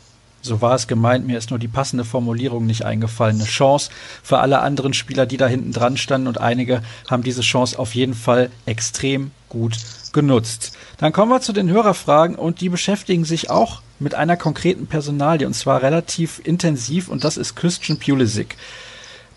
So 0.47 0.61
war 0.61 0.75
es 0.75 0.87
gemeint, 0.87 1.27
mir 1.27 1.37
ist 1.37 1.49
nur 1.49 1.59
die 1.59 1.67
passende 1.67 2.05
Formulierung 2.05 2.65
nicht 2.65 2.85
eingefallen. 2.85 3.35
Eine 3.35 3.49
Chance 3.49 3.91
für 4.23 4.39
alle 4.39 4.59
anderen 4.59 4.93
Spieler, 4.93 5.25
die 5.25 5.35
da 5.35 5.45
hinten 5.45 5.73
dran 5.73 5.97
standen 5.97 6.27
und 6.27 6.39
einige 6.39 6.81
haben 7.09 7.21
diese 7.21 7.41
Chance 7.41 7.77
auf 7.77 7.95
jeden 7.95 8.13
Fall 8.13 8.49
extrem 8.65 9.31
gut 9.49 9.77
genutzt. 10.13 10.71
Dann 10.99 11.11
kommen 11.11 11.31
wir 11.31 11.41
zu 11.41 11.51
den 11.51 11.69
Hörerfragen 11.69 12.37
und 12.37 12.61
die 12.61 12.69
beschäftigen 12.69 13.25
sich 13.25 13.49
auch 13.49 13.81
mit 13.99 14.15
einer 14.15 14.37
konkreten 14.37 14.87
Personalie 14.87 15.45
und 15.45 15.53
zwar 15.53 15.81
relativ 15.81 16.39
intensiv 16.45 17.09
und 17.09 17.25
das 17.25 17.35
ist 17.35 17.55
Christian 17.55 17.99
Pulisic. 17.99 18.55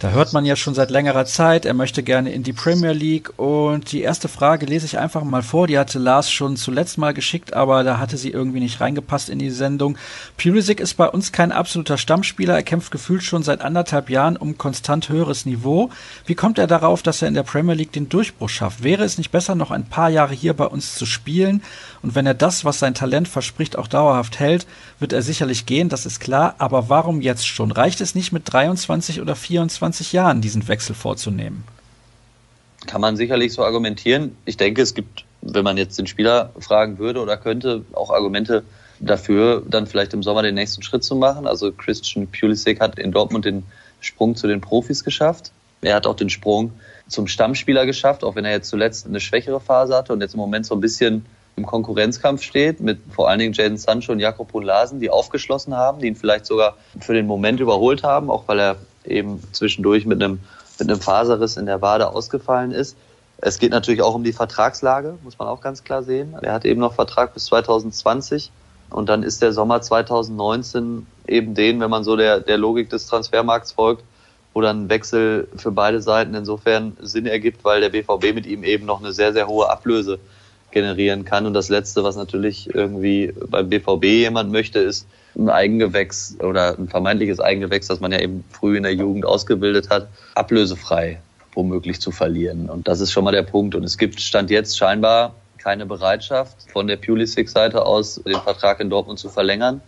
Da 0.00 0.12
hört 0.12 0.32
man 0.32 0.46
ja 0.46 0.56
schon 0.56 0.72
seit 0.72 0.90
längerer 0.90 1.26
Zeit, 1.26 1.66
er 1.66 1.74
möchte 1.74 2.02
gerne 2.02 2.32
in 2.32 2.42
die 2.42 2.54
Premier 2.54 2.92
League. 2.92 3.38
Und 3.38 3.92
die 3.92 4.00
erste 4.00 4.28
Frage 4.28 4.64
lese 4.64 4.86
ich 4.86 4.96
einfach 4.96 5.24
mal 5.24 5.42
vor. 5.42 5.66
Die 5.66 5.78
hatte 5.78 5.98
Lars 5.98 6.30
schon 6.30 6.56
zuletzt 6.56 6.96
mal 6.96 7.12
geschickt, 7.12 7.52
aber 7.52 7.84
da 7.84 7.98
hatte 7.98 8.16
sie 8.16 8.30
irgendwie 8.30 8.60
nicht 8.60 8.80
reingepasst 8.80 9.28
in 9.28 9.38
die 9.38 9.50
Sendung. 9.50 9.98
Pulisic 10.38 10.80
ist 10.80 10.94
bei 10.94 11.06
uns 11.06 11.32
kein 11.32 11.52
absoluter 11.52 11.98
Stammspieler. 11.98 12.54
Er 12.54 12.62
kämpft 12.62 12.92
gefühlt 12.92 13.22
schon 13.22 13.42
seit 13.42 13.60
anderthalb 13.60 14.08
Jahren 14.08 14.38
um 14.38 14.56
konstant 14.56 15.10
höheres 15.10 15.44
Niveau. 15.44 15.90
Wie 16.24 16.34
kommt 16.34 16.56
er 16.56 16.66
darauf, 16.66 17.02
dass 17.02 17.20
er 17.20 17.28
in 17.28 17.34
der 17.34 17.42
Premier 17.42 17.74
League 17.74 17.92
den 17.92 18.08
Durchbruch 18.08 18.48
schafft? 18.48 18.82
Wäre 18.82 19.04
es 19.04 19.18
nicht 19.18 19.30
besser, 19.30 19.54
noch 19.54 19.70
ein 19.70 19.84
paar 19.84 20.08
Jahre 20.08 20.32
hier 20.32 20.54
bei 20.54 20.64
uns 20.64 20.94
zu 20.94 21.04
spielen? 21.04 21.62
Und 22.00 22.14
wenn 22.14 22.24
er 22.24 22.32
das, 22.32 22.64
was 22.64 22.78
sein 22.78 22.94
Talent 22.94 23.28
verspricht, 23.28 23.76
auch 23.76 23.86
dauerhaft 23.86 24.40
hält, 24.40 24.66
wird 24.98 25.12
er 25.12 25.20
sicherlich 25.20 25.66
gehen, 25.66 25.90
das 25.90 26.06
ist 26.06 26.20
klar. 26.20 26.54
Aber 26.56 26.88
warum 26.88 27.20
jetzt 27.20 27.46
schon? 27.46 27.70
Reicht 27.70 28.00
es 28.00 28.14
nicht 28.14 28.32
mit 28.32 28.50
23 28.50 29.20
oder 29.20 29.36
24? 29.36 29.89
20 29.90 30.12
Jahren 30.12 30.40
diesen 30.40 30.68
Wechsel 30.68 30.94
vorzunehmen. 30.94 31.64
Kann 32.86 33.00
man 33.00 33.16
sicherlich 33.16 33.52
so 33.52 33.64
argumentieren. 33.64 34.36
Ich 34.44 34.56
denke, 34.56 34.82
es 34.82 34.94
gibt, 34.94 35.24
wenn 35.42 35.64
man 35.64 35.76
jetzt 35.76 35.98
den 35.98 36.06
Spieler 36.06 36.50
fragen 36.60 36.98
würde 36.98 37.20
oder 37.20 37.36
könnte, 37.36 37.84
auch 37.92 38.10
Argumente 38.10 38.62
dafür, 39.00 39.62
dann 39.68 39.88
vielleicht 39.88 40.14
im 40.14 40.22
Sommer 40.22 40.42
den 40.42 40.54
nächsten 40.54 40.82
Schritt 40.82 41.02
zu 41.02 41.16
machen. 41.16 41.46
Also 41.46 41.72
Christian 41.72 42.28
Pulisic 42.28 42.80
hat 42.80 43.00
in 43.00 43.10
Dortmund 43.10 43.44
den 43.44 43.64
Sprung 44.00 44.36
zu 44.36 44.46
den 44.46 44.60
Profis 44.60 45.02
geschafft. 45.02 45.50
Er 45.82 45.96
hat 45.96 46.06
auch 46.06 46.14
den 46.14 46.30
Sprung 46.30 46.72
zum 47.08 47.26
Stammspieler 47.26 47.84
geschafft, 47.84 48.22
auch 48.22 48.36
wenn 48.36 48.44
er 48.44 48.52
jetzt 48.52 48.68
zuletzt 48.68 49.06
eine 49.06 49.18
schwächere 49.18 49.60
Phase 49.60 49.96
hatte 49.96 50.12
und 50.12 50.20
jetzt 50.20 50.34
im 50.34 50.40
Moment 50.40 50.66
so 50.66 50.74
ein 50.76 50.80
bisschen 50.80 51.26
im 51.56 51.66
Konkurrenzkampf 51.66 52.42
steht, 52.42 52.80
mit 52.80 53.00
vor 53.10 53.28
allen 53.28 53.40
Dingen 53.40 53.52
Jaden 53.52 53.76
Sancho 53.76 54.12
und 54.12 54.20
Jakob 54.20 54.52
Larsen, 54.62 55.00
die 55.00 55.10
aufgeschlossen 55.10 55.74
haben, 55.76 55.98
die 55.98 56.06
ihn 56.06 56.16
vielleicht 56.16 56.46
sogar 56.46 56.76
für 57.00 57.12
den 57.12 57.26
Moment 57.26 57.58
überholt 57.58 58.04
haben, 58.04 58.30
auch 58.30 58.46
weil 58.46 58.60
er 58.60 58.76
eben 59.10 59.42
zwischendurch 59.52 60.06
mit 60.06 60.22
einem, 60.22 60.40
mit 60.78 60.90
einem 60.90 61.00
Faserriss 61.00 61.56
in 61.56 61.66
der 61.66 61.82
Wade 61.82 62.08
ausgefallen 62.08 62.72
ist. 62.72 62.96
Es 63.38 63.58
geht 63.58 63.72
natürlich 63.72 64.02
auch 64.02 64.14
um 64.14 64.24
die 64.24 64.32
Vertragslage, 64.32 65.18
muss 65.22 65.38
man 65.38 65.48
auch 65.48 65.60
ganz 65.60 65.82
klar 65.82 66.02
sehen. 66.02 66.34
Er 66.42 66.52
hat 66.52 66.64
eben 66.64 66.80
noch 66.80 66.94
Vertrag 66.94 67.32
bis 67.32 67.46
2020 67.46 68.50
und 68.90 69.08
dann 69.08 69.22
ist 69.22 69.40
der 69.40 69.52
Sommer 69.52 69.80
2019 69.80 71.06
eben 71.26 71.54
den, 71.54 71.80
wenn 71.80 71.90
man 71.90 72.04
so 72.04 72.16
der, 72.16 72.40
der 72.40 72.58
Logik 72.58 72.90
des 72.90 73.06
Transfermarkts 73.06 73.72
folgt, 73.72 74.02
wo 74.52 74.60
dann 74.60 74.84
ein 74.84 74.88
Wechsel 74.90 75.48
für 75.56 75.70
beide 75.70 76.02
Seiten 76.02 76.34
insofern 76.34 76.96
Sinn 77.00 77.26
ergibt, 77.26 77.64
weil 77.64 77.80
der 77.80 77.88
BVB 77.88 78.34
mit 78.34 78.46
ihm 78.46 78.64
eben 78.64 78.84
noch 78.84 79.00
eine 79.00 79.12
sehr, 79.12 79.32
sehr 79.32 79.46
hohe 79.46 79.70
Ablöse 79.70 80.18
generieren 80.72 81.24
kann. 81.24 81.46
Und 81.46 81.54
das 81.54 81.68
Letzte, 81.68 82.04
was 82.04 82.16
natürlich 82.16 82.74
irgendwie 82.74 83.32
beim 83.48 83.68
BVB 83.68 84.04
jemand 84.04 84.52
möchte, 84.52 84.78
ist 84.78 85.06
ein 85.36 85.48
Eigengewächs 85.48 86.36
oder 86.40 86.78
ein 86.78 86.88
vermeintliches 86.88 87.40
Eigengewächs, 87.40 87.86
das 87.86 88.00
man 88.00 88.12
ja 88.12 88.20
eben 88.20 88.44
früh 88.50 88.76
in 88.76 88.82
der 88.82 88.94
Jugend 88.94 89.24
ausgebildet 89.24 89.90
hat, 89.90 90.08
ablösefrei 90.34 91.20
womöglich 91.54 92.00
zu 92.00 92.10
verlieren. 92.10 92.68
Und 92.68 92.88
das 92.88 93.00
ist 93.00 93.12
schon 93.12 93.24
mal 93.24 93.32
der 93.32 93.42
Punkt. 93.42 93.74
Und 93.74 93.84
es 93.84 93.98
gibt 93.98 94.20
Stand 94.20 94.50
jetzt 94.50 94.78
scheinbar 94.78 95.34
keine 95.58 95.86
Bereitschaft 95.86 96.70
von 96.72 96.86
der 96.86 96.96
Pulisic-Seite 96.96 97.84
aus, 97.84 98.20
den 98.24 98.40
Vertrag 98.40 98.80
in 98.80 98.90
Dortmund 98.90 99.18
zu 99.18 99.28
verlängern. 99.28 99.80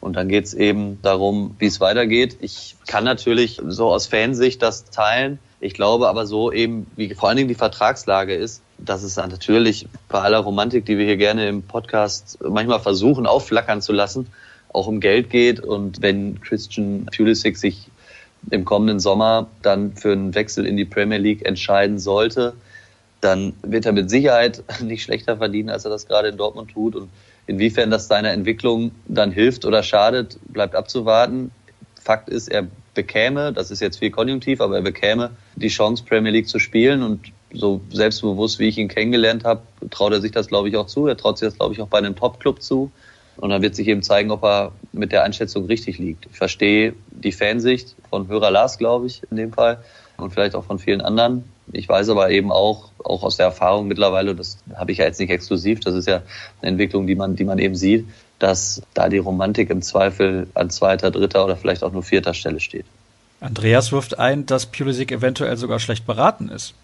Und 0.00 0.16
dann 0.16 0.28
geht 0.28 0.46
es 0.46 0.54
eben 0.54 1.00
darum, 1.02 1.56
wie 1.58 1.66
es 1.66 1.80
weitergeht. 1.80 2.38
Ich 2.40 2.76
kann 2.86 3.04
natürlich 3.04 3.60
so 3.66 3.92
aus 3.92 4.06
Fansicht 4.06 4.62
das 4.62 4.86
teilen. 4.86 5.38
Ich 5.60 5.74
glaube 5.74 6.08
aber 6.08 6.26
so 6.26 6.50
eben, 6.50 6.86
wie 6.96 7.14
vor 7.14 7.28
allen 7.28 7.36
Dingen 7.36 7.48
die 7.48 7.54
Vertragslage 7.54 8.34
ist, 8.34 8.62
dass 8.78 9.02
es 9.02 9.16
natürlich 9.16 9.86
bei 10.08 10.20
aller 10.20 10.38
Romantik, 10.38 10.86
die 10.86 10.96
wir 10.96 11.04
hier 11.04 11.18
gerne 11.18 11.48
im 11.48 11.62
Podcast 11.62 12.38
manchmal 12.42 12.80
versuchen 12.80 13.26
aufflackern 13.26 13.82
zu 13.82 13.92
lassen, 13.92 14.28
auch 14.72 14.86
um 14.86 15.00
Geld 15.00 15.28
geht. 15.28 15.60
Und 15.60 16.00
wenn 16.00 16.40
Christian 16.40 17.06
Pulisic 17.14 17.58
sich 17.58 17.88
im 18.50 18.64
kommenden 18.64 19.00
Sommer 19.00 19.48
dann 19.60 19.92
für 19.94 20.12
einen 20.12 20.34
Wechsel 20.34 20.64
in 20.64 20.78
die 20.78 20.86
Premier 20.86 21.18
League 21.18 21.44
entscheiden 21.44 21.98
sollte, 21.98 22.54
dann 23.20 23.52
wird 23.62 23.84
er 23.84 23.92
mit 23.92 24.08
Sicherheit 24.08 24.64
nicht 24.80 25.02
schlechter 25.02 25.36
verdienen, 25.36 25.68
als 25.68 25.84
er 25.84 25.90
das 25.90 26.06
gerade 26.06 26.28
in 26.28 26.38
Dortmund 26.38 26.70
tut. 26.70 26.96
Und 26.96 27.10
Inwiefern 27.50 27.90
das 27.90 28.06
seiner 28.06 28.30
Entwicklung 28.30 28.92
dann 29.08 29.32
hilft 29.32 29.64
oder 29.64 29.82
schadet, 29.82 30.38
bleibt 30.52 30.76
abzuwarten. 30.76 31.50
Fakt 32.00 32.28
ist, 32.28 32.46
er 32.46 32.68
bekäme, 33.00 33.52
das 33.52 33.70
ist 33.70 33.80
jetzt 33.80 33.98
viel 33.98 34.10
konjunktiv, 34.10 34.60
aber 34.60 34.76
er 34.76 34.82
bekäme 34.82 35.30
die 35.56 35.68
Chance, 35.68 36.04
Premier 36.04 36.32
League 36.32 36.48
zu 36.48 36.58
spielen 36.58 37.02
und 37.02 37.32
so 37.52 37.80
selbstbewusst, 37.90 38.58
wie 38.58 38.68
ich 38.68 38.78
ihn 38.78 38.88
kennengelernt 38.88 39.44
habe, 39.44 39.62
traut 39.90 40.12
er 40.12 40.20
sich 40.20 40.32
das, 40.32 40.48
glaube 40.48 40.68
ich, 40.68 40.76
auch 40.76 40.86
zu. 40.86 41.06
Er 41.06 41.16
traut 41.16 41.38
sich 41.38 41.48
das, 41.48 41.56
glaube 41.56 41.72
ich, 41.74 41.80
auch 41.80 41.88
bei 41.88 41.98
einem 41.98 42.14
Top-Club 42.14 42.62
zu. 42.62 42.90
Und 43.36 43.50
dann 43.50 43.62
wird 43.62 43.74
sich 43.74 43.88
eben 43.88 44.02
zeigen, 44.02 44.30
ob 44.30 44.44
er 44.44 44.72
mit 44.92 45.12
der 45.12 45.24
Einschätzung 45.24 45.64
richtig 45.64 45.98
liegt. 45.98 46.26
Ich 46.26 46.36
verstehe 46.36 46.94
die 47.10 47.32
Fansicht 47.32 47.96
von 48.10 48.28
Hörer 48.28 48.50
Lars, 48.50 48.76
glaube 48.76 49.06
ich, 49.06 49.22
in 49.30 49.38
dem 49.38 49.52
Fall 49.52 49.82
und 50.18 50.30
vielleicht 50.30 50.54
auch 50.54 50.64
von 50.64 50.78
vielen 50.78 51.00
anderen. 51.00 51.44
Ich 51.72 51.88
weiß 51.88 52.10
aber 52.10 52.30
eben 52.30 52.52
auch, 52.52 52.90
auch 53.02 53.22
aus 53.22 53.38
der 53.38 53.46
Erfahrung 53.46 53.88
mittlerweile, 53.88 54.34
das 54.34 54.58
habe 54.74 54.92
ich 54.92 54.98
ja 54.98 55.06
jetzt 55.06 55.20
nicht 55.20 55.30
exklusiv, 55.30 55.80
das 55.80 55.94
ist 55.94 56.06
ja 56.06 56.22
eine 56.60 56.72
Entwicklung, 56.72 57.06
die 57.06 57.14
man, 57.14 57.36
die 57.36 57.44
man 57.44 57.58
eben 57.58 57.74
sieht, 57.74 58.06
dass 58.40 58.82
da 58.94 59.08
die 59.08 59.18
Romantik 59.18 59.70
im 59.70 59.82
Zweifel 59.82 60.48
an 60.54 60.70
zweiter, 60.70 61.12
dritter 61.12 61.44
oder 61.44 61.56
vielleicht 61.56 61.84
auch 61.84 61.92
nur 61.92 62.02
vierter 62.02 62.34
Stelle 62.34 62.58
steht. 62.58 62.86
Andreas 63.40 63.92
wirft 63.92 64.18
ein, 64.18 64.46
dass 64.46 64.66
Pulisic 64.66 65.12
eventuell 65.12 65.56
sogar 65.56 65.78
schlecht 65.78 66.06
beraten 66.06 66.48
ist. 66.48 66.74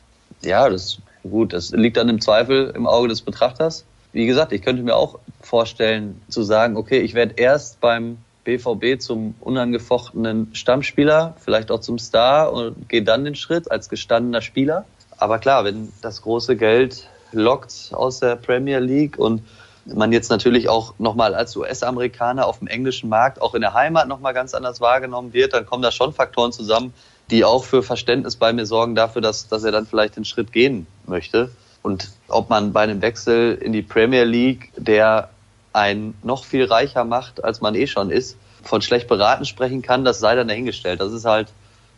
Ja, 0.43 0.69
das 0.69 0.85
ist 0.85 0.99
gut. 1.23 1.53
Das 1.53 1.71
liegt 1.71 1.97
dann 1.97 2.09
im 2.09 2.21
Zweifel 2.21 2.73
im 2.75 2.87
Auge 2.87 3.09
des 3.09 3.23
Betrachters. 3.23 3.85
Wie 4.13 4.27
gesagt, 4.27 4.53
ich 4.53 4.63
könnte 4.63 4.83
mir 4.83 4.95
auch 4.95 5.19
vorstellen 5.41 6.21
zu 6.29 6.43
sagen, 6.43 6.77
okay, 6.77 7.01
ich 7.01 7.15
werde 7.15 7.35
erst 7.37 7.81
beim 7.81 8.19
BVB 8.45 9.01
zum 9.01 9.35
unangefochtenen 9.41 10.55
Stammspieler, 10.55 11.35
vielleicht 11.39 11.71
auch 11.71 11.81
zum 11.81 11.99
Star 11.99 12.53
und 12.53 12.89
gehe 12.89 13.03
dann 13.03 13.25
den 13.25 13.35
Schritt 13.35 13.71
als 13.71 13.89
gestandener 13.89 14.41
Spieler. 14.41 14.85
Aber 15.19 15.39
klar, 15.39 15.65
wenn 15.65 15.93
das 16.01 16.23
große 16.23 16.57
Geld 16.57 17.09
lockt 17.33 17.91
aus 17.93 18.21
der 18.21 18.37
Premier 18.37 18.79
League 18.79 19.19
und 19.19 19.43
man 19.87 20.13
jetzt 20.13 20.31
natürlich 20.31 20.69
auch 20.69 20.95
nochmal 20.99 21.35
als 21.35 21.57
US-Amerikaner 21.57 22.47
auf 22.47 22.59
dem 22.59 22.69
englischen 22.69 23.09
Markt 23.09 23.41
auch 23.41 23.55
in 23.55 23.61
der 23.61 23.75
Heimat 23.75 24.09
nochmal 24.09 24.35
ganz 24.35 24.55
anders 24.55 24.81
wahrgenommen 24.81 25.33
wird, 25.33 25.55
dann 25.55 25.67
kommen 25.67 25.83
da 25.83 25.93
schon 25.93 26.13
Faktoren 26.13 26.53
zusammen, 26.53 26.93
die 27.31 27.45
auch 27.45 27.65
für 27.65 27.83
Verständnis 27.83 28.37
bei 28.37 28.53
mir 28.53 28.67
sorgen 28.67 28.95
dafür, 28.95 29.23
dass, 29.23 29.49
dass 29.49 29.65
er 29.65 29.73
dann 29.73 29.87
vielleicht 29.87 30.17
den 30.17 30.25
Schritt 30.25 30.53
gehen 30.53 30.87
möchte. 31.07 31.51
Und 31.83 32.11
ob 32.29 32.51
man 32.51 32.73
bei 32.73 32.83
einem 32.83 33.01
Wechsel 33.01 33.55
in 33.55 33.73
die 33.73 33.83
Premier 33.83 34.25
League, 34.25 34.73
der 34.77 35.31
einen 35.73 36.17
noch 36.23 36.45
viel 36.45 36.65
reicher 36.65 37.05
macht, 37.05 37.45
als 37.45 37.61
man 37.61 37.75
eh 37.75 37.87
schon 37.87 38.11
ist, 38.11 38.37
von 38.63 38.83
schlecht 38.83 39.09
beraten 39.09 39.45
sprechen 39.45 39.83
kann, 39.83 40.05
das 40.05 40.19
sei 40.19 40.35
dann 40.35 40.49
dahingestellt. 40.49 41.01
Das 41.01 41.13
ist 41.13 41.25
halt 41.25 41.49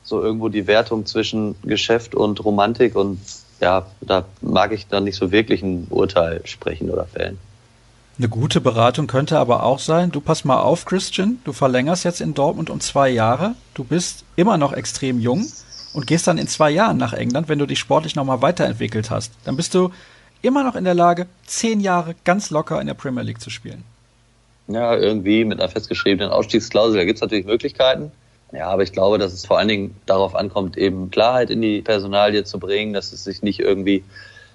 so 0.02 0.22
irgendwo 0.22 0.48
die 0.48 0.66
Wertung 0.66 1.06
zwischen 1.06 1.54
Geschäft 1.62 2.14
und 2.14 2.44
Romantik 2.44 2.96
und 2.96 3.20
ja, 3.60 3.86
da 4.00 4.24
mag 4.40 4.72
ich 4.72 4.86
dann 4.86 5.04
nicht 5.04 5.16
so 5.16 5.32
wirklich 5.32 5.62
ein 5.62 5.86
Urteil 5.90 6.42
sprechen 6.44 6.90
oder 6.90 7.04
fällen. 7.04 7.38
Eine 8.18 8.28
gute 8.28 8.60
Beratung 8.60 9.06
könnte 9.06 9.38
aber 9.38 9.62
auch 9.62 9.78
sein, 9.78 10.10
du 10.10 10.20
pass 10.20 10.44
mal 10.44 10.60
auf, 10.60 10.84
Christian, 10.84 11.38
du 11.44 11.52
verlängerst 11.52 12.04
jetzt 12.04 12.20
in 12.20 12.34
Dortmund 12.34 12.68
um 12.68 12.80
zwei 12.80 13.08
Jahre, 13.08 13.54
du 13.74 13.84
bist 13.84 14.24
immer 14.34 14.56
noch 14.56 14.72
extrem 14.72 15.20
jung 15.20 15.46
und 15.92 16.08
gehst 16.08 16.26
dann 16.26 16.36
in 16.36 16.48
zwei 16.48 16.68
Jahren 16.70 16.96
nach 16.96 17.12
England, 17.12 17.48
wenn 17.48 17.60
du 17.60 17.66
dich 17.66 17.78
sportlich 17.78 18.16
nochmal 18.16 18.42
weiterentwickelt 18.42 19.10
hast. 19.10 19.32
Dann 19.44 19.56
bist 19.56 19.72
du 19.72 19.92
immer 20.42 20.64
noch 20.64 20.74
in 20.74 20.82
der 20.82 20.94
Lage, 20.94 21.28
zehn 21.46 21.78
Jahre 21.78 22.16
ganz 22.24 22.50
locker 22.50 22.80
in 22.80 22.88
der 22.88 22.94
Premier 22.94 23.22
League 23.22 23.40
zu 23.40 23.50
spielen. 23.50 23.84
Ja, 24.66 24.96
irgendwie 24.96 25.44
mit 25.44 25.60
einer 25.60 25.70
festgeschriebenen 25.70 26.32
Ausstiegsklausel, 26.32 26.96
da 26.96 27.04
gibt 27.04 27.18
es 27.18 27.22
natürlich 27.22 27.46
Möglichkeiten. 27.46 28.10
Ja, 28.50 28.68
aber 28.68 28.82
ich 28.82 28.92
glaube, 28.92 29.18
dass 29.18 29.32
es 29.32 29.46
vor 29.46 29.58
allen 29.58 29.68
Dingen 29.68 29.96
darauf 30.06 30.34
ankommt, 30.34 30.76
eben 30.76 31.12
Klarheit 31.12 31.50
in 31.50 31.62
die 31.62 31.82
Personalie 31.82 32.42
zu 32.42 32.58
bringen, 32.58 32.94
dass 32.94 33.12
es 33.12 33.22
sich 33.22 33.42
nicht 33.42 33.60
irgendwie 33.60 34.02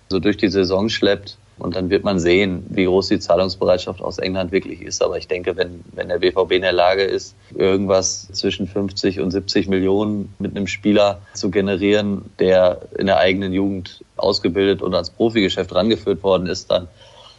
so 0.09 0.19
durch 0.19 0.35
die 0.35 0.49
Saison 0.49 0.89
schleppt. 0.89 1.37
Und 1.63 1.77
dann 1.77 1.89
wird 1.89 2.03
man 2.03 2.19
sehen, 2.19 2.65
wie 2.67 2.83
groß 2.83 3.07
die 3.07 3.19
Zahlungsbereitschaft 3.19 4.01
aus 4.01 4.17
England 4.17 4.51
wirklich 4.51 4.81
ist. 4.81 5.01
Aber 5.01 5.17
ich 5.17 5.29
denke, 5.29 5.55
wenn, 5.55 5.81
wenn 5.93 6.09
der 6.09 6.19
BVB 6.19 6.51
in 6.51 6.61
der 6.61 6.73
Lage 6.73 7.03
ist, 7.03 7.35
irgendwas 7.55 8.27
zwischen 8.33 8.67
50 8.67 9.21
und 9.21 9.31
70 9.31 9.69
Millionen 9.69 10.33
mit 10.39 10.57
einem 10.57 10.67
Spieler 10.67 11.21
zu 11.33 11.51
generieren, 11.51 12.25
der 12.37 12.81
in 12.97 13.05
der 13.05 13.17
eigenen 13.17 13.53
Jugend 13.53 14.03
ausgebildet 14.17 14.81
und 14.81 14.93
als 14.93 15.09
Profigeschäft 15.09 15.73
rangeführt 15.73 16.21
worden 16.21 16.47
ist, 16.47 16.69
dann, 16.69 16.89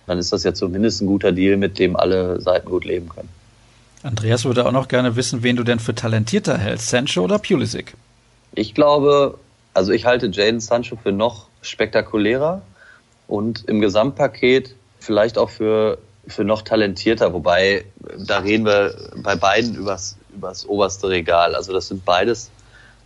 dann 0.07 0.19
ist 0.19 0.33
das 0.33 0.43
ja 0.43 0.55
zumindest 0.55 1.03
ein 1.03 1.07
guter 1.07 1.31
Deal, 1.31 1.59
mit 1.59 1.79
dem 1.79 1.95
alle 1.95 2.41
Seiten 2.41 2.71
gut 2.71 2.87
leben 2.87 3.11
können. 3.11 3.29
Andreas 4.03 4.47
würde 4.47 4.65
auch 4.65 4.73
noch 4.73 4.89
gerne 4.89 5.17
wissen, 5.17 5.43
wen 5.43 5.57
du 5.57 5.65
denn 5.65 5.81
für 5.81 5.95
talentierter 5.95 6.57
hältst, 6.57 6.89
Sancho 6.89 7.25
oder 7.25 7.39
Pulisic? 7.39 7.93
Ich 8.55 8.73
glaube, 8.73 9.39
also 9.75 9.93
ich 9.93 10.07
halte 10.07 10.29
Jaden 10.29 10.61
Sancho 10.61 10.97
für 10.97 11.13
noch 11.13 11.49
spektakulärer 11.61 12.63
und 13.27 13.65
im 13.69 13.81
Gesamtpaket 13.81 14.75
vielleicht 14.99 15.39
auch 15.39 15.51
für, 15.51 15.99
für 16.27 16.45
noch 16.45 16.63
talentierter, 16.63 17.33
wobei 17.33 17.85
da 18.19 18.39
reden 18.39 18.65
wir 18.67 18.95
bei 19.17 19.37
beiden 19.37 19.75
übers, 19.75 20.17
übers 20.35 20.67
oberste 20.67 21.09
Regal. 21.09 21.55
Also 21.55 21.73
das 21.73 21.89
sind 21.89 22.05
beides 22.05 22.51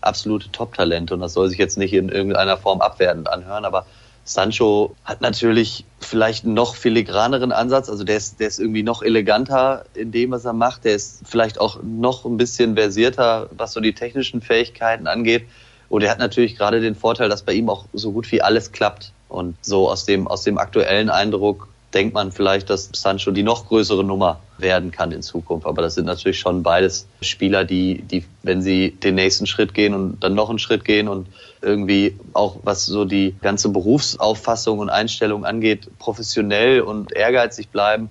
absolute 0.00 0.50
Top-Talente 0.52 1.14
und 1.14 1.20
das 1.20 1.32
soll 1.32 1.48
sich 1.48 1.58
jetzt 1.58 1.78
nicht 1.78 1.92
in 1.92 2.08
irgendeiner 2.08 2.56
Form 2.56 2.80
abwertend 2.80 3.28
anhören, 3.28 3.64
aber 3.64 3.86
Sancho 4.28 4.94
hat 5.04 5.22
natürlich 5.22 5.86
vielleicht 6.00 6.44
einen 6.44 6.52
noch 6.52 6.74
filigraneren 6.74 7.50
Ansatz, 7.50 7.88
also 7.88 8.04
der 8.04 8.18
ist, 8.18 8.40
der 8.40 8.48
ist 8.48 8.60
irgendwie 8.60 8.82
noch 8.82 9.02
eleganter 9.02 9.86
in 9.94 10.12
dem, 10.12 10.32
was 10.32 10.44
er 10.44 10.52
macht, 10.52 10.84
der 10.84 10.94
ist 10.94 11.22
vielleicht 11.24 11.58
auch 11.58 11.80
noch 11.82 12.26
ein 12.26 12.36
bisschen 12.36 12.76
versierter, 12.76 13.48
was 13.56 13.72
so 13.72 13.80
die 13.80 13.94
technischen 13.94 14.42
Fähigkeiten 14.42 15.06
angeht. 15.06 15.46
Und 15.88 16.02
er 16.02 16.10
hat 16.10 16.18
natürlich 16.18 16.56
gerade 16.56 16.80
den 16.80 16.94
Vorteil, 16.94 17.28
dass 17.28 17.42
bei 17.42 17.52
ihm 17.52 17.68
auch 17.68 17.86
so 17.92 18.12
gut 18.12 18.30
wie 18.30 18.42
alles 18.42 18.72
klappt. 18.72 19.12
Und 19.28 19.56
so 19.62 19.88
aus 19.88 20.04
dem, 20.04 20.26
aus 20.26 20.42
dem 20.42 20.58
aktuellen 20.58 21.10
Eindruck 21.10 21.68
denkt 21.94 22.14
man 22.14 22.32
vielleicht, 22.32 22.68
dass 22.68 22.90
Sancho 22.92 23.30
die 23.30 23.42
noch 23.42 23.66
größere 23.66 24.04
Nummer 24.04 24.40
werden 24.58 24.90
kann 24.90 25.12
in 25.12 25.22
Zukunft. 25.22 25.66
Aber 25.66 25.80
das 25.80 25.94
sind 25.94 26.04
natürlich 26.04 26.38
schon 26.38 26.62
beides 26.62 27.06
Spieler, 27.22 27.64
die, 27.64 28.02
die, 28.02 28.24
wenn 28.42 28.60
sie 28.60 28.90
den 28.90 29.14
nächsten 29.14 29.46
Schritt 29.46 29.72
gehen 29.72 29.94
und 29.94 30.22
dann 30.22 30.34
noch 30.34 30.50
einen 30.50 30.58
Schritt 30.58 30.84
gehen 30.84 31.08
und 31.08 31.28
irgendwie 31.62 32.16
auch 32.34 32.58
was 32.62 32.84
so 32.84 33.04
die 33.04 33.34
ganze 33.40 33.70
Berufsauffassung 33.70 34.78
und 34.80 34.90
Einstellung 34.90 35.44
angeht, 35.44 35.88
professionell 35.98 36.82
und 36.82 37.12
ehrgeizig 37.12 37.70
bleiben, 37.70 38.10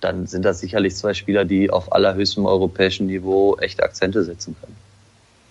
dann 0.00 0.26
sind 0.26 0.44
das 0.44 0.60
sicherlich 0.60 0.96
zwei 0.96 1.12
Spieler, 1.12 1.44
die 1.44 1.70
auf 1.70 1.92
allerhöchstem 1.92 2.46
europäischen 2.46 3.06
Niveau 3.06 3.56
echte 3.56 3.82
Akzente 3.82 4.24
setzen 4.24 4.56
können. 4.60 4.76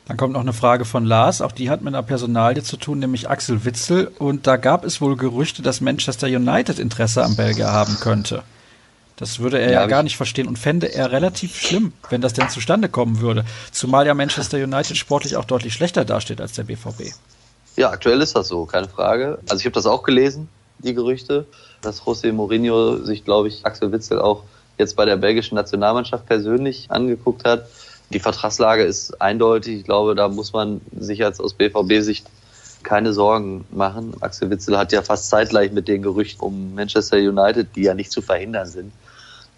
Dann 0.07 0.15
kommt 0.15 0.33
noch 0.33 0.41
eine 0.41 0.53
Frage 0.53 0.85
von 0.85 1.05
Lars, 1.05 1.41
auch 1.41 1.51
die 1.51 1.69
hat 1.69 1.81
mit 1.81 1.93
einer 1.93 2.03
Personalie 2.03 2.63
zu 2.63 2.77
tun, 2.77 2.99
nämlich 2.99 3.29
Axel 3.29 3.65
Witzel. 3.65 4.09
Und 4.19 4.47
da 4.47 4.55
gab 4.55 4.85
es 4.85 5.01
wohl 5.01 5.17
Gerüchte, 5.17 5.61
dass 5.61 5.81
Manchester 5.81 6.27
United 6.27 6.79
Interesse 6.79 7.23
am 7.23 7.35
Belgier 7.35 7.71
haben 7.71 7.97
könnte. 7.99 8.43
Das 9.17 9.39
würde 9.39 9.59
er 9.59 9.71
ja, 9.71 9.81
ja 9.81 9.87
gar 9.87 10.03
nicht 10.03 10.15
verstehen 10.15 10.47
und 10.47 10.57
fände 10.57 10.93
er 10.93 11.11
relativ 11.11 11.59
schlimm, 11.59 11.91
wenn 12.09 12.21
das 12.21 12.33
denn 12.33 12.49
zustande 12.49 12.87
kommen 12.87 13.19
würde. 13.19 13.43
Zumal 13.71 14.05
ja 14.05 14.13
Manchester 14.13 14.57
United 14.57 14.95
sportlich 14.95 15.35
auch 15.35 15.45
deutlich 15.45 15.73
schlechter 15.73 16.05
dasteht 16.05 16.39
als 16.39 16.53
der 16.53 16.63
BVB. 16.63 17.13
Ja, 17.75 17.89
aktuell 17.89 18.21
ist 18.21 18.35
das 18.35 18.47
so, 18.47 18.65
keine 18.65 18.87
Frage. 18.87 19.39
Also 19.49 19.59
ich 19.59 19.65
habe 19.65 19.73
das 19.73 19.87
auch 19.87 20.03
gelesen, 20.03 20.47
die 20.79 20.93
Gerüchte, 20.93 21.45
dass 21.81 22.03
José 22.03 22.31
Mourinho 22.31 22.97
sich, 22.97 23.25
glaube 23.25 23.47
ich, 23.49 23.65
Axel 23.65 23.91
Witzel 23.91 24.21
auch 24.21 24.43
jetzt 24.77 24.95
bei 24.95 25.05
der 25.05 25.17
belgischen 25.17 25.55
Nationalmannschaft 25.55 26.25
persönlich 26.27 26.89
angeguckt 26.89 27.43
hat. 27.43 27.67
Die 28.09 28.19
Vertragslage 28.19 28.83
ist 28.83 29.21
eindeutig. 29.21 29.79
Ich 29.79 29.83
glaube, 29.83 30.15
da 30.15 30.29
muss 30.29 30.53
man 30.53 30.81
sich 30.97 31.19
jetzt 31.19 31.41
aus 31.41 31.53
BVB-Sicht 31.53 32.25
keine 32.83 33.11
Sorgen 33.11 33.65
machen. 33.69 34.13
Axel 34.21 34.49
Witzel 34.49 34.77
hat 34.77 34.93
ja 34.93 35.01
fast 35.01 35.29
zeitgleich 35.29 35.71
mit 35.71 35.87
den 35.87 36.01
Gerüchten 36.01 36.41
um 36.41 36.73
Manchester 36.73 37.17
United, 37.17 37.75
die 37.75 37.83
ja 37.83 37.93
nicht 37.93 38.11
zu 38.11 38.21
verhindern 38.21 38.67
sind, 38.67 38.93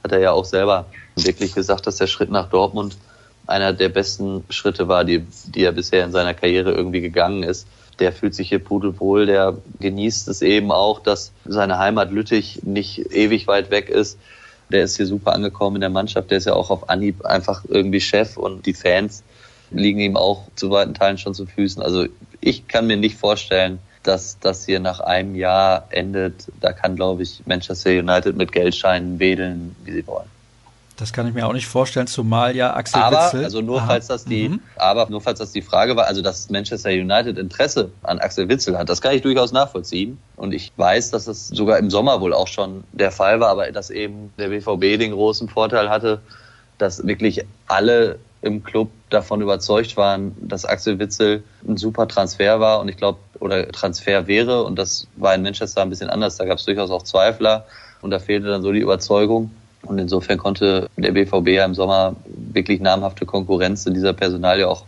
hat 0.03 0.11
er 0.11 0.19
ja 0.19 0.31
auch 0.31 0.45
selber 0.45 0.87
wirklich 1.15 1.53
gesagt, 1.53 1.85
dass 1.85 1.97
der 1.97 2.07
Schritt 2.07 2.31
nach 2.31 2.49
Dortmund 2.49 2.97
einer 3.45 3.73
der 3.73 3.89
besten 3.89 4.43
Schritte 4.49 4.87
war, 4.87 5.03
die, 5.03 5.25
die 5.45 5.63
er 5.63 5.71
bisher 5.71 6.03
in 6.05 6.11
seiner 6.11 6.33
Karriere 6.33 6.71
irgendwie 6.71 7.01
gegangen 7.01 7.43
ist. 7.43 7.67
Der 7.99 8.13
fühlt 8.13 8.33
sich 8.33 8.49
hier 8.49 8.59
pudelwohl, 8.59 9.25
der 9.25 9.57
genießt 9.79 10.27
es 10.27 10.41
eben 10.41 10.71
auch, 10.71 10.99
dass 10.99 11.31
seine 11.45 11.77
Heimat 11.77 12.11
Lüttich 12.11 12.63
nicht 12.63 13.11
ewig 13.11 13.47
weit 13.47 13.69
weg 13.69 13.89
ist 13.89 14.17
der 14.69 14.83
ist 14.83 14.97
hier 14.97 15.07
super 15.07 15.33
angekommen 15.33 15.77
in 15.77 15.81
der 15.81 15.89
Mannschaft. 15.89 16.31
Der 16.31 16.37
ist 16.37 16.45
ja 16.45 16.53
auch 16.53 16.69
auf 16.69 16.89
Anhieb 16.89 17.25
einfach 17.25 17.63
irgendwie 17.67 18.01
Chef 18.01 18.37
und 18.37 18.65
die 18.65 18.73
Fans 18.73 19.23
liegen 19.71 19.99
ihm 19.99 20.17
auch 20.17 20.43
zu 20.55 20.71
weiten 20.71 20.93
Teilen 20.93 21.17
schon 21.17 21.33
zu 21.33 21.45
Füßen. 21.45 21.81
Also 21.81 22.05
ich 22.41 22.67
kann 22.67 22.87
mir 22.87 22.97
nicht 22.97 23.17
vorstellen, 23.17 23.79
dass 24.03 24.39
das 24.39 24.65
hier 24.65 24.79
nach 24.79 24.99
einem 24.99 25.35
Jahr 25.35 25.87
endet. 25.89 26.47
Da 26.61 26.71
kann, 26.71 26.95
glaube 26.95 27.23
ich, 27.23 27.43
Manchester 27.45 27.91
United 27.91 28.35
mit 28.35 28.51
Geldscheinen 28.51 29.19
wedeln, 29.19 29.75
wie 29.83 29.91
sie 29.91 30.07
wollen. 30.07 30.29
Das 30.99 31.13
kann 31.13 31.27
ich 31.27 31.33
mir 31.33 31.47
auch 31.47 31.53
nicht 31.53 31.67
vorstellen, 31.67 32.07
zumal 32.07 32.55
ja 32.55 32.73
Axel 32.73 33.01
aber, 33.01 33.27
Witzel. 33.27 33.43
Also 33.45 33.61
nur 33.61 33.79
Aha. 33.79 33.87
falls 33.87 34.07
das 34.07 34.25
die, 34.25 34.49
mhm. 34.49 34.59
aber 34.75 35.09
nur 35.09 35.21
falls 35.21 35.39
das 35.39 35.51
die 35.51 35.61
Frage 35.61 35.95
war, 35.95 36.07
also 36.07 36.21
dass 36.21 36.49
Manchester 36.49 36.89
United 36.89 37.37
Interesse 37.37 37.91
an 38.03 38.19
Axel 38.19 38.49
Witzel 38.49 38.77
hat, 38.77 38.89
das 38.89 39.01
kann 39.01 39.15
ich 39.15 39.21
durchaus 39.21 39.53
nachvollziehen. 39.53 40.17
Und 40.35 40.53
ich 40.53 40.73
weiß, 40.75 41.11
dass 41.11 41.25
das 41.25 41.47
sogar 41.47 41.77
im 41.77 41.89
Sommer 41.89 42.19
wohl 42.19 42.33
auch 42.33 42.47
schon 42.47 42.83
der 42.91 43.11
Fall 43.11 43.39
war, 43.39 43.49
aber 43.49 43.71
dass 43.71 43.89
eben 43.89 44.33
der 44.37 44.49
BVB 44.49 44.99
den 44.99 45.11
großen 45.11 45.47
Vorteil 45.47 45.89
hatte, 45.89 46.21
dass 46.77 47.05
wirklich 47.07 47.45
alle 47.67 48.19
im 48.41 48.63
Club 48.63 48.89
davon 49.09 49.41
überzeugt 49.41 49.97
waren, 49.97 50.35
dass 50.41 50.65
Axel 50.65 50.99
Witzel 50.99 51.43
ein 51.67 51.77
super 51.77 52.07
Transfer 52.07 52.59
war 52.59 52.79
und 52.79 52.87
ich 52.87 52.97
glaube, 52.97 53.19
oder 53.39 53.69
Transfer 53.69 54.27
wäre. 54.27 54.63
Und 54.63 54.77
das 54.77 55.07
war 55.15 55.35
in 55.35 55.41
Manchester 55.41 55.81
ein 55.81 55.89
bisschen 55.89 56.09
anders. 56.09 56.37
Da 56.37 56.45
gab 56.45 56.57
es 56.57 56.65
durchaus 56.65 56.89
auch 56.91 57.03
Zweifler 57.03 57.65
und 58.01 58.11
da 58.11 58.19
fehlte 58.19 58.47
dann 58.47 58.61
so 58.61 58.71
die 58.71 58.79
Überzeugung. 58.79 59.51
Und 59.83 59.97
insofern 59.97 60.37
konnte 60.37 60.89
der 60.97 61.11
BVB 61.11 61.49
ja 61.49 61.65
im 61.65 61.73
Sommer 61.73 62.15
wirklich 62.25 62.81
namhafte 62.81 63.25
Konkurrenz 63.25 63.85
in 63.85 63.93
dieser 63.93 64.13
Personalie 64.13 64.67
auch 64.67 64.85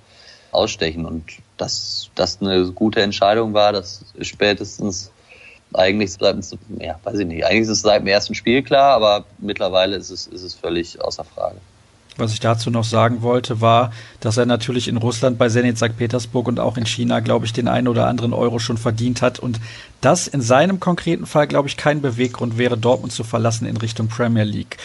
ausstechen. 0.51 1.05
Und 1.05 1.23
dass 1.57 2.09
das 2.15 2.41
eine 2.41 2.71
gute 2.71 3.01
Entscheidung 3.01 3.53
war, 3.53 3.71
das 3.71 4.05
spätestens 4.21 5.11
eigentlich 5.73 6.13
seit, 6.13 6.35
ja, 6.79 6.99
weiß 7.03 7.19
ich 7.19 7.27
nicht, 7.27 7.45
eigentlich 7.45 7.61
ist 7.61 7.69
es 7.69 7.81
seit 7.81 8.01
dem 8.01 8.07
ersten 8.07 8.35
Spiel 8.35 8.61
klar, 8.61 8.93
aber 8.93 9.25
mittlerweile 9.37 9.95
ist 9.95 10.09
es, 10.09 10.27
ist 10.27 10.43
es 10.43 10.53
völlig 10.53 11.01
außer 11.01 11.23
Frage. 11.23 11.57
Was 12.17 12.33
ich 12.33 12.41
dazu 12.41 12.69
noch 12.69 12.83
sagen 12.83 13.21
wollte, 13.21 13.61
war, 13.61 13.93
dass 14.19 14.35
er 14.35 14.45
natürlich 14.45 14.89
in 14.89 14.97
Russland 14.97 15.37
bei 15.37 15.47
Zenit 15.47 15.77
St. 15.77 15.97
Petersburg 15.97 16.47
und 16.47 16.59
auch 16.59 16.75
in 16.75 16.85
China, 16.85 17.21
glaube 17.21 17.45
ich, 17.45 17.53
den 17.53 17.69
einen 17.69 17.87
oder 17.87 18.07
anderen 18.07 18.33
Euro 18.33 18.59
schon 18.59 18.77
verdient 18.77 19.21
hat 19.21 19.39
und 19.39 19.59
das 20.01 20.27
in 20.27 20.41
seinem 20.41 20.79
konkreten 20.79 21.25
Fall, 21.25 21.47
glaube 21.47 21.69
ich, 21.69 21.77
kein 21.77 22.01
Beweggrund 22.01 22.57
wäre, 22.57 22.77
Dortmund 22.77 23.13
zu 23.13 23.23
verlassen 23.23 23.65
in 23.65 23.77
Richtung 23.77 24.09
Premier 24.09 24.43
League. 24.43 24.77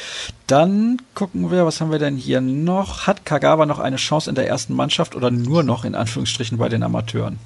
Dann 0.47 1.03
gucken 1.15 1.51
wir, 1.51 1.67
was 1.67 1.81
haben 1.81 1.91
wir 1.91 1.99
denn 1.99 2.17
hier 2.17 2.41
noch? 2.41 3.09
Hat 3.09 3.25
Kagawa 3.25 3.67
noch 3.67 3.81
eine 3.81 3.97
Chance 3.97 4.31
in 4.31 4.37
der 4.37 4.47
ersten 4.47 4.75
Mannschaft 4.75 5.17
oder 5.17 5.31
nur 5.33 5.65
noch 5.65 5.85
in 5.85 5.97
Anführungsstrichen 5.97 6.59
bei 6.59 6.69
den 6.69 6.85
Amateuren? 6.85 7.39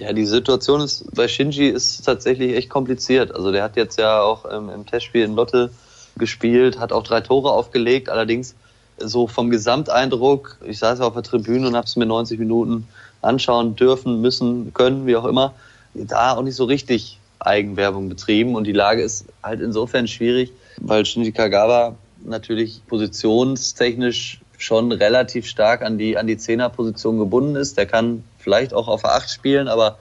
Ja, 0.00 0.12
die 0.12 0.26
Situation 0.26 0.80
ist 0.80 1.14
bei 1.14 1.28
Shinji 1.28 1.68
ist 1.68 2.02
tatsächlich 2.02 2.56
echt 2.56 2.68
kompliziert. 2.68 3.32
Also 3.32 3.52
der 3.52 3.62
hat 3.62 3.76
jetzt 3.76 3.98
ja 3.98 4.20
auch 4.20 4.44
ähm, 4.50 4.68
im 4.68 4.86
Testspiel 4.86 5.22
in 5.22 5.36
Lotte 5.36 5.70
gespielt, 6.16 6.80
hat 6.80 6.92
auch 6.92 7.04
drei 7.04 7.20
Tore 7.20 7.52
aufgelegt. 7.52 8.08
Allerdings 8.08 8.56
so 8.98 9.26
vom 9.26 9.50
Gesamteindruck, 9.50 10.58
ich 10.64 10.78
saß 10.78 11.00
auf 11.00 11.14
der 11.14 11.22
Tribüne 11.22 11.66
und 11.66 11.76
habe 11.76 11.86
es 11.86 11.96
mir 11.96 12.06
90 12.06 12.38
Minuten 12.38 12.86
anschauen 13.22 13.76
dürfen, 13.76 14.20
müssen, 14.20 14.72
können, 14.74 15.06
wie 15.06 15.16
auch 15.16 15.24
immer, 15.24 15.54
da 15.94 16.36
auch 16.36 16.42
nicht 16.42 16.56
so 16.56 16.64
richtig 16.64 17.18
Eigenwerbung 17.40 18.08
betrieben 18.08 18.54
und 18.54 18.64
die 18.64 18.72
Lage 18.72 19.02
ist 19.02 19.26
halt 19.42 19.60
insofern 19.60 20.08
schwierig, 20.08 20.52
weil 20.80 21.04
Shinji 21.04 21.32
Kagawa 21.32 21.96
natürlich 22.24 22.82
positionstechnisch 22.86 24.40
schon 24.58 24.92
relativ 24.92 25.46
stark 25.46 25.82
an 25.82 25.98
die, 25.98 26.16
an 26.16 26.26
die 26.26 26.38
Zehnerposition 26.38 27.18
gebunden 27.18 27.56
ist. 27.56 27.76
Der 27.76 27.86
kann 27.86 28.24
vielleicht 28.38 28.72
auch 28.72 28.88
auf 28.88 29.02
der 29.02 29.14
8 29.14 29.30
spielen, 29.30 29.68
aber 29.68 29.98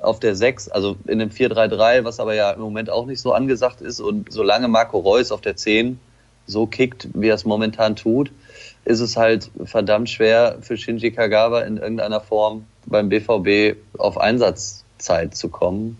auf 0.00 0.20
der 0.20 0.34
6, 0.34 0.68
also 0.68 0.96
in 1.06 1.18
dem 1.18 1.30
4-3-3, 1.30 2.04
was 2.04 2.20
aber 2.20 2.34
ja 2.34 2.50
im 2.50 2.60
Moment 2.60 2.90
auch 2.90 3.06
nicht 3.06 3.20
so 3.20 3.32
angesagt 3.32 3.80
ist. 3.80 4.00
Und 4.00 4.32
solange 4.32 4.68
Marco 4.68 4.98
Reus 4.98 5.32
auf 5.32 5.40
der 5.40 5.56
10 5.56 5.98
so 6.46 6.66
kickt, 6.66 7.08
wie 7.14 7.28
er 7.28 7.34
es 7.34 7.44
momentan 7.44 7.96
tut, 7.96 8.30
ist 8.84 9.00
es 9.00 9.16
halt 9.16 9.50
verdammt 9.64 10.10
schwer 10.10 10.58
für 10.60 10.76
Shinji 10.76 11.10
Kagawa 11.10 11.62
in 11.62 11.78
irgendeiner 11.78 12.20
Form 12.20 12.66
beim 12.86 13.08
BVB 13.08 13.76
auf 13.98 14.18
Einsatzzeit 14.18 15.34
zu 15.34 15.48
kommen. 15.48 15.98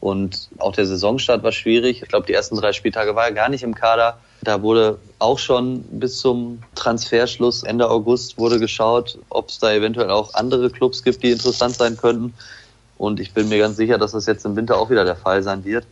Und 0.00 0.50
auch 0.58 0.72
der 0.72 0.86
Saisonstart 0.86 1.42
war 1.42 1.52
schwierig. 1.52 2.02
Ich 2.02 2.08
glaube, 2.08 2.26
die 2.26 2.34
ersten 2.34 2.56
drei 2.56 2.72
Spieltage 2.72 3.14
war 3.16 3.24
er 3.24 3.32
gar 3.32 3.48
nicht 3.48 3.62
im 3.62 3.74
Kader. 3.74 4.18
Da 4.42 4.62
wurde 4.62 4.98
auch 5.18 5.38
schon 5.38 5.82
bis 5.84 6.18
zum 6.18 6.62
Transferschluss 6.74 7.62
Ende 7.62 7.88
August 7.88 8.38
wurde 8.38 8.60
geschaut, 8.60 9.18
ob 9.30 9.48
es 9.48 9.58
da 9.58 9.72
eventuell 9.72 10.10
auch 10.10 10.34
andere 10.34 10.70
Clubs 10.70 11.02
gibt, 11.02 11.22
die 11.22 11.30
interessant 11.30 11.76
sein 11.76 11.96
könnten. 11.96 12.34
Und 12.98 13.20
ich 13.20 13.32
bin 13.32 13.48
mir 13.48 13.58
ganz 13.58 13.76
sicher, 13.76 13.98
dass 13.98 14.12
das 14.12 14.26
jetzt 14.26 14.44
im 14.44 14.54
Winter 14.56 14.78
auch 14.78 14.90
wieder 14.90 15.04
der 15.04 15.16
Fall 15.16 15.42
sein 15.42 15.64
wird, 15.64 15.86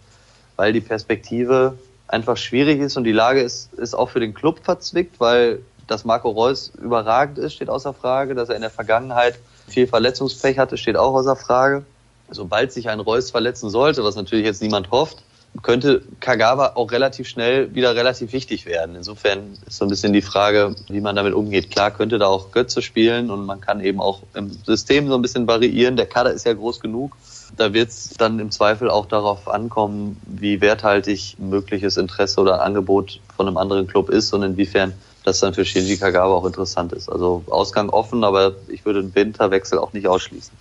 weil 0.56 0.72
die 0.72 0.80
Perspektive 0.80 1.78
einfach 2.08 2.36
schwierig 2.36 2.80
ist 2.80 2.96
und 2.96 3.04
die 3.04 3.12
Lage 3.12 3.40
ist, 3.40 3.72
ist 3.74 3.94
auch 3.94 4.10
für 4.10 4.20
den 4.20 4.34
Club 4.34 4.60
verzwickt, 4.62 5.20
weil 5.20 5.60
dass 5.86 6.04
Marco 6.04 6.30
Reus 6.30 6.72
überragend 6.80 7.38
ist, 7.38 7.54
steht 7.54 7.68
außer 7.68 7.92
Frage. 7.92 8.34
Dass 8.34 8.48
er 8.48 8.56
in 8.56 8.62
der 8.62 8.70
Vergangenheit 8.70 9.38
viel 9.68 9.86
Verletzungspech 9.86 10.58
hatte, 10.58 10.76
steht 10.76 10.96
auch 10.96 11.14
außer 11.14 11.36
Frage. 11.36 11.84
Sobald 12.30 12.72
sich 12.72 12.88
ein 12.88 13.00
Reus 13.00 13.30
verletzen 13.30 13.70
sollte, 13.70 14.02
was 14.02 14.16
natürlich 14.16 14.46
jetzt 14.46 14.62
niemand 14.62 14.90
hofft, 14.90 15.22
könnte 15.62 16.02
Kagawa 16.20 16.72
auch 16.74 16.90
relativ 16.90 17.28
schnell 17.28 17.74
wieder 17.74 17.94
relativ 17.94 18.32
wichtig 18.32 18.66
werden. 18.66 18.96
Insofern 18.96 19.56
ist 19.66 19.76
so 19.76 19.84
ein 19.84 19.88
bisschen 19.88 20.12
die 20.12 20.22
Frage, 20.22 20.74
wie 20.88 21.00
man 21.00 21.16
damit 21.16 21.32
umgeht. 21.32 21.70
Klar 21.70 21.90
könnte 21.90 22.18
da 22.18 22.26
auch 22.26 22.50
Götze 22.50 22.82
spielen 22.82 23.30
und 23.30 23.46
man 23.46 23.60
kann 23.60 23.80
eben 23.80 24.00
auch 24.00 24.20
im 24.34 24.50
System 24.50 25.08
so 25.08 25.14
ein 25.14 25.22
bisschen 25.22 25.46
variieren. 25.46 25.96
Der 25.96 26.06
Kader 26.06 26.32
ist 26.32 26.44
ja 26.44 26.52
groß 26.52 26.80
genug. 26.80 27.16
Da 27.56 27.72
wird 27.72 27.90
es 27.90 28.10
dann 28.10 28.40
im 28.40 28.50
Zweifel 28.50 28.90
auch 28.90 29.06
darauf 29.06 29.48
ankommen, 29.48 30.20
wie 30.26 30.60
werthaltig 30.60 31.36
mögliches 31.38 31.96
Interesse 31.96 32.40
oder 32.40 32.62
Angebot 32.62 33.20
von 33.36 33.46
einem 33.46 33.56
anderen 33.56 33.86
Club 33.86 34.10
ist 34.10 34.32
und 34.32 34.42
inwiefern 34.42 34.92
das 35.22 35.40
dann 35.40 35.54
für 35.54 35.64
Shinji 35.64 35.96
Kagawa 35.96 36.34
auch 36.34 36.44
interessant 36.44 36.92
ist. 36.92 37.08
Also 37.08 37.44
Ausgang 37.48 37.90
offen, 37.90 38.24
aber 38.24 38.54
ich 38.68 38.84
würde 38.84 39.02
den 39.02 39.14
Winterwechsel 39.14 39.78
auch 39.78 39.92
nicht 39.92 40.06
ausschließen. 40.06 40.52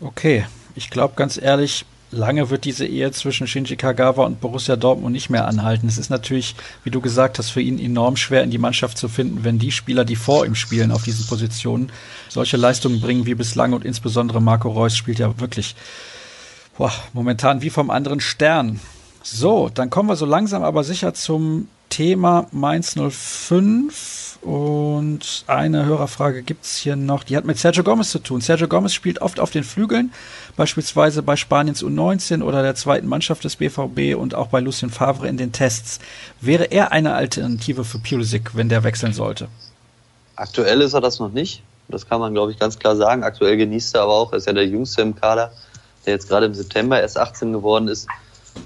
Okay, 0.00 0.46
ich 0.74 0.90
glaube 0.90 1.14
ganz 1.16 1.40
ehrlich, 1.40 1.84
lange 2.10 2.50
wird 2.50 2.64
diese 2.64 2.86
Ehe 2.86 3.10
zwischen 3.12 3.46
Shinji 3.46 3.76
Kagawa 3.76 4.24
und 4.24 4.40
Borussia 4.40 4.76
Dortmund 4.76 5.12
nicht 5.12 5.30
mehr 5.30 5.46
anhalten. 5.46 5.88
Es 5.88 5.98
ist 5.98 6.10
natürlich, 6.10 6.54
wie 6.84 6.90
du 6.90 7.00
gesagt 7.00 7.38
hast, 7.38 7.50
für 7.50 7.60
ihn 7.60 7.78
enorm 7.78 8.16
schwer 8.16 8.42
in 8.42 8.50
die 8.50 8.58
Mannschaft 8.58 8.98
zu 8.98 9.08
finden, 9.08 9.44
wenn 9.44 9.58
die 9.58 9.72
Spieler, 9.72 10.04
die 10.04 10.16
vor 10.16 10.46
ihm 10.46 10.54
spielen 10.54 10.90
auf 10.92 11.02
diesen 11.02 11.26
Positionen, 11.26 11.90
solche 12.28 12.56
Leistungen 12.56 13.00
bringen 13.00 13.26
wie 13.26 13.34
bislang 13.34 13.72
und 13.72 13.84
insbesondere 13.84 14.40
Marco 14.40 14.70
Reus 14.70 14.96
spielt 14.96 15.18
ja 15.18 15.38
wirklich 15.38 15.74
boah, 16.78 16.92
momentan 17.12 17.60
wie 17.60 17.70
vom 17.70 17.90
anderen 17.90 18.20
Stern. 18.20 18.80
So, 19.22 19.68
dann 19.68 19.90
kommen 19.90 20.08
wir 20.08 20.16
so 20.16 20.24
langsam 20.24 20.62
aber 20.62 20.84
sicher 20.84 21.12
zum 21.12 21.68
Thema 21.98 22.46
Mainz 22.52 22.94
05 22.94 24.38
und 24.42 25.42
eine 25.48 25.84
Hörerfrage 25.84 26.44
gibt 26.44 26.64
es 26.64 26.76
hier 26.76 26.94
noch, 26.94 27.24
die 27.24 27.36
hat 27.36 27.44
mit 27.44 27.58
Sergio 27.58 27.82
Gomez 27.82 28.10
zu 28.10 28.20
tun. 28.20 28.40
Sergio 28.40 28.68
Gomez 28.68 28.92
spielt 28.92 29.20
oft 29.20 29.40
auf 29.40 29.50
den 29.50 29.64
Flügeln, 29.64 30.12
beispielsweise 30.56 31.24
bei 31.24 31.34
Spaniens 31.34 31.82
U19 31.82 32.44
oder 32.44 32.62
der 32.62 32.76
zweiten 32.76 33.08
Mannschaft 33.08 33.42
des 33.42 33.56
BVB 33.56 34.16
und 34.16 34.36
auch 34.36 34.46
bei 34.46 34.60
Lucien 34.60 34.90
Favre 34.90 35.26
in 35.26 35.38
den 35.38 35.50
Tests. 35.50 35.98
Wäre 36.40 36.66
er 36.66 36.92
eine 36.92 37.14
Alternative 37.14 37.82
für 37.82 37.98
Pulisic, 37.98 38.54
wenn 38.54 38.68
der 38.68 38.84
wechseln 38.84 39.12
sollte? 39.12 39.48
Aktuell 40.36 40.82
ist 40.82 40.92
er 40.92 41.00
das 41.00 41.18
noch 41.18 41.32
nicht. 41.32 41.64
Das 41.88 42.08
kann 42.08 42.20
man, 42.20 42.32
glaube 42.32 42.52
ich, 42.52 42.60
ganz 42.60 42.78
klar 42.78 42.94
sagen. 42.94 43.24
Aktuell 43.24 43.56
genießt 43.56 43.96
er 43.96 44.02
aber 44.02 44.12
auch, 44.12 44.30
er 44.30 44.38
ist 44.38 44.46
ja 44.46 44.52
der 44.52 44.68
Jüngste 44.68 45.02
im 45.02 45.16
Kader, 45.16 45.50
der 46.06 46.12
jetzt 46.12 46.28
gerade 46.28 46.46
im 46.46 46.54
September 46.54 47.00
erst 47.00 47.18
18 47.18 47.52
geworden 47.52 47.88
ist, 47.88 48.06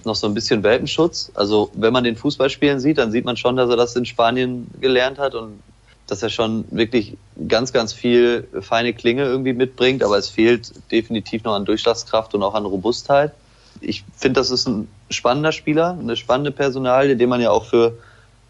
noch 0.05 0.15
so 0.15 0.27
ein 0.27 0.35
bisschen 0.35 0.63
Welpenschutz. 0.63 1.31
Also 1.35 1.71
wenn 1.75 1.93
man 1.93 2.05
den 2.05 2.17
Fußballspielen 2.17 2.81
sieht, 2.81 2.99
dann 2.99 3.13
sieht 3.13 3.25
man 3.25 3.37
schon, 3.37 3.57
dass 3.57 3.71
er 3.71 3.77
das 3.77 3.95
in 3.97 4.05
Spanien 4.05 4.69
gelernt 4.81 5.19
hat 5.19 5.35
und 5.35 5.61
dass 6.07 6.23
er 6.23 6.31
schon 6.31 6.65
wirklich 6.71 7.17
ganz, 7.49 7.73
ganz 7.73 7.93
viel 7.93 8.49
feine 8.61 8.93
Klinge 8.93 9.25
irgendwie 9.25 9.53
mitbringt, 9.53 10.03
aber 10.03 10.19
es 10.19 10.29
fehlt 10.29 10.73
definitiv 10.91 11.45
noch 11.45 11.55
an 11.55 11.65
Durchschlagskraft 11.65 12.35
und 12.35 12.43
auch 12.43 12.55
an 12.55 12.67
Robustheit. 12.67 13.33
Ich 13.81 14.05
finde, 14.17 14.41
das 14.41 14.51
ist 14.51 14.67
ein 14.69 14.89
spannender 15.11 15.53
Spieler, 15.53 15.97
eine 15.99 16.17
spannende 16.17 16.51
Personalie, 16.51 17.17
den 17.17 17.29
man 17.29 17.41
ja 17.41 17.51
auch 17.51 17.65
für 17.65 17.99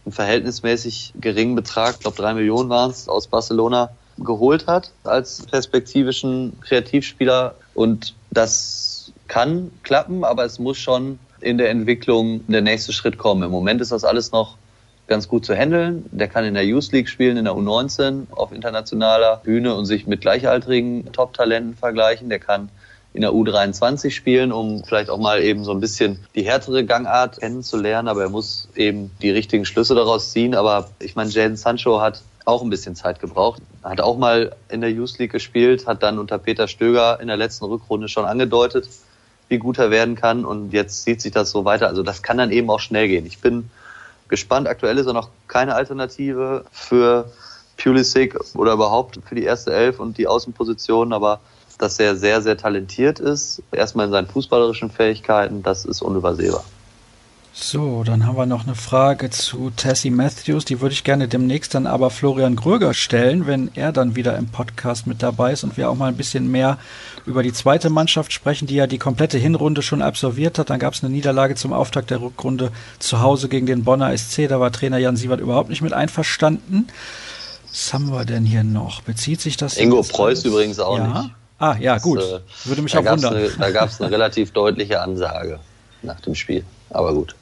einen 0.04 0.12
verhältnismäßig 0.12 1.14
geringen 1.20 1.54
Betrag, 1.54 1.94
ich 1.94 2.00
glaube 2.00 2.16
drei 2.16 2.34
Millionen 2.34 2.68
waren 2.68 2.90
es, 2.90 3.08
aus 3.08 3.28
Barcelona 3.28 3.90
geholt 4.18 4.66
hat 4.66 4.90
als 5.04 5.42
perspektivischen 5.46 6.58
Kreativspieler. 6.60 7.54
Und 7.74 8.14
das 8.30 9.12
kann 9.28 9.70
klappen, 9.82 10.24
aber 10.24 10.44
es 10.44 10.58
muss 10.58 10.78
schon 10.78 11.18
in 11.42 11.58
der 11.58 11.70
Entwicklung 11.70 12.44
der 12.46 12.62
nächste 12.62 12.92
Schritt 12.92 13.18
kommen. 13.18 13.42
Im 13.42 13.50
Moment 13.50 13.80
ist 13.80 13.92
das 13.92 14.04
alles 14.04 14.32
noch 14.32 14.56
ganz 15.06 15.28
gut 15.28 15.44
zu 15.44 15.54
handeln. 15.54 16.06
Der 16.10 16.28
kann 16.28 16.44
in 16.44 16.54
der 16.54 16.64
Youth 16.64 16.92
League 16.92 17.08
spielen, 17.08 17.36
in 17.36 17.44
der 17.44 17.54
U19 17.54 18.28
auf 18.30 18.52
internationaler 18.52 19.42
Bühne 19.44 19.74
und 19.74 19.86
sich 19.86 20.06
mit 20.06 20.20
gleichaltrigen 20.20 21.12
Top-Talenten 21.12 21.74
vergleichen. 21.74 22.28
Der 22.28 22.38
kann 22.38 22.70
in 23.14 23.20
der 23.20 23.32
U23 23.32 24.10
spielen, 24.10 24.52
um 24.52 24.84
vielleicht 24.84 25.10
auch 25.10 25.18
mal 25.18 25.42
eben 25.42 25.64
so 25.64 25.72
ein 25.72 25.80
bisschen 25.80 26.18
die 26.34 26.44
härtere 26.44 26.84
Gangart 26.84 27.40
kennenzulernen. 27.40 28.08
Aber 28.08 28.22
er 28.22 28.30
muss 28.30 28.68
eben 28.74 29.10
die 29.20 29.30
richtigen 29.30 29.64
Schlüsse 29.64 29.94
daraus 29.94 30.30
ziehen. 30.30 30.54
Aber 30.54 30.88
ich 30.98 31.14
meine, 31.14 31.30
Jaden 31.30 31.56
Sancho 31.56 32.00
hat 32.00 32.22
auch 32.44 32.62
ein 32.62 32.70
bisschen 32.70 32.96
Zeit 32.96 33.20
gebraucht. 33.20 33.60
Hat 33.82 34.00
auch 34.00 34.16
mal 34.16 34.54
in 34.68 34.80
der 34.80 34.90
Youth 34.90 35.18
League 35.18 35.32
gespielt, 35.32 35.86
hat 35.86 36.02
dann 36.02 36.18
unter 36.18 36.38
Peter 36.38 36.68
Stöger 36.68 37.20
in 37.20 37.28
der 37.28 37.36
letzten 37.36 37.66
Rückrunde 37.66 38.08
schon 38.08 38.24
angedeutet, 38.24 38.88
wie 39.52 39.58
gut 39.58 39.78
er 39.78 39.90
werden 39.90 40.16
kann. 40.16 40.44
Und 40.44 40.72
jetzt 40.72 41.04
zieht 41.04 41.20
sich 41.20 41.30
das 41.30 41.50
so 41.50 41.64
weiter. 41.64 41.86
Also 41.86 42.02
das 42.02 42.22
kann 42.22 42.38
dann 42.38 42.50
eben 42.50 42.68
auch 42.70 42.80
schnell 42.80 43.06
gehen. 43.06 43.26
Ich 43.26 43.38
bin 43.38 43.70
gespannt. 44.28 44.66
Aktuell 44.66 44.98
ist 44.98 45.06
er 45.06 45.12
noch 45.12 45.28
keine 45.46 45.74
Alternative 45.74 46.64
für 46.72 47.30
Pulisic 47.76 48.36
oder 48.56 48.72
überhaupt 48.72 49.20
für 49.24 49.34
die 49.34 49.44
erste 49.44 49.72
Elf 49.72 50.00
und 50.00 50.18
die 50.18 50.26
Außenposition, 50.26 51.12
aber 51.12 51.40
dass 51.78 51.98
er 51.98 52.16
sehr, 52.16 52.40
sehr 52.42 52.56
talentiert 52.56 53.20
ist, 53.20 53.62
erstmal 53.72 54.06
in 54.06 54.12
seinen 54.12 54.26
fußballerischen 54.26 54.90
Fähigkeiten, 54.90 55.62
das 55.62 55.84
ist 55.84 56.00
unübersehbar. 56.00 56.64
So, 57.54 58.02
dann 58.02 58.26
haben 58.26 58.38
wir 58.38 58.46
noch 58.46 58.64
eine 58.66 58.74
Frage 58.74 59.28
zu 59.28 59.70
Tessie 59.76 60.08
Matthews. 60.08 60.64
Die 60.64 60.80
würde 60.80 60.94
ich 60.94 61.04
gerne 61.04 61.28
demnächst 61.28 61.74
dann 61.74 61.86
aber 61.86 62.08
Florian 62.08 62.56
Gröger 62.56 62.94
stellen, 62.94 63.46
wenn 63.46 63.70
er 63.74 63.92
dann 63.92 64.16
wieder 64.16 64.38
im 64.38 64.48
Podcast 64.48 65.06
mit 65.06 65.22
dabei 65.22 65.52
ist 65.52 65.62
und 65.62 65.76
wir 65.76 65.90
auch 65.90 65.94
mal 65.94 66.06
ein 66.06 66.16
bisschen 66.16 66.50
mehr 66.50 66.78
über 67.26 67.42
die 67.42 67.52
zweite 67.52 67.90
Mannschaft 67.90 68.32
sprechen, 68.32 68.66
die 68.66 68.76
ja 68.76 68.86
die 68.86 68.96
komplette 68.96 69.36
Hinrunde 69.36 69.82
schon 69.82 70.00
absolviert 70.00 70.58
hat. 70.58 70.70
Dann 70.70 70.78
gab 70.78 70.94
es 70.94 71.04
eine 71.04 71.12
Niederlage 71.12 71.54
zum 71.54 71.74
Auftakt 71.74 72.08
der 72.08 72.22
Rückrunde 72.22 72.72
zu 72.98 73.20
Hause 73.20 73.50
gegen 73.50 73.66
den 73.66 73.84
Bonner 73.84 74.16
SC. 74.16 74.48
Da 74.48 74.58
war 74.58 74.72
Trainer 74.72 74.96
Jan 74.96 75.16
Sievert 75.16 75.40
überhaupt 75.40 75.68
nicht 75.68 75.82
mit 75.82 75.92
einverstanden. 75.92 76.86
Was 77.68 77.92
haben 77.92 78.10
wir 78.10 78.24
denn 78.24 78.46
hier 78.46 78.64
noch? 78.64 79.02
Bezieht 79.02 79.42
sich 79.42 79.58
das? 79.58 79.76
Ingo 79.76 80.02
Preuß 80.02 80.46
übrigens 80.46 80.80
auch 80.80 80.96
ja? 80.96 81.06
nicht. 81.06 81.30
Ah, 81.58 81.76
ja, 81.78 81.98
gut. 81.98 82.18
Das, 82.18 82.24
äh, 82.24 82.40
Würde 82.64 82.80
mich 82.80 82.96
auch 82.96 83.04
wundern. 83.04 83.36
Eine, 83.36 83.50
da 83.50 83.70
gab 83.70 83.90
es 83.90 84.00
eine 84.00 84.10
relativ 84.10 84.52
deutliche 84.52 85.02
Ansage 85.02 85.60
nach 86.00 86.20
dem 86.22 86.34
Spiel. 86.34 86.64
Aber 86.88 87.12
gut. 87.12 87.34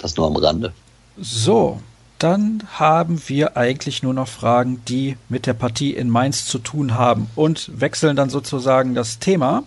Das 0.00 0.16
nur 0.16 0.26
am 0.26 0.36
Rande. 0.36 0.72
So, 1.18 1.80
dann 2.18 2.62
haben 2.74 3.22
wir 3.26 3.56
eigentlich 3.56 4.02
nur 4.02 4.14
noch 4.14 4.28
Fragen, 4.28 4.82
die 4.86 5.16
mit 5.28 5.46
der 5.46 5.54
Partie 5.54 5.94
in 5.94 6.10
Mainz 6.10 6.46
zu 6.46 6.58
tun 6.58 6.94
haben 6.94 7.30
und 7.34 7.70
wechseln 7.80 8.16
dann 8.16 8.30
sozusagen 8.30 8.94
das 8.94 9.18
Thema. 9.18 9.64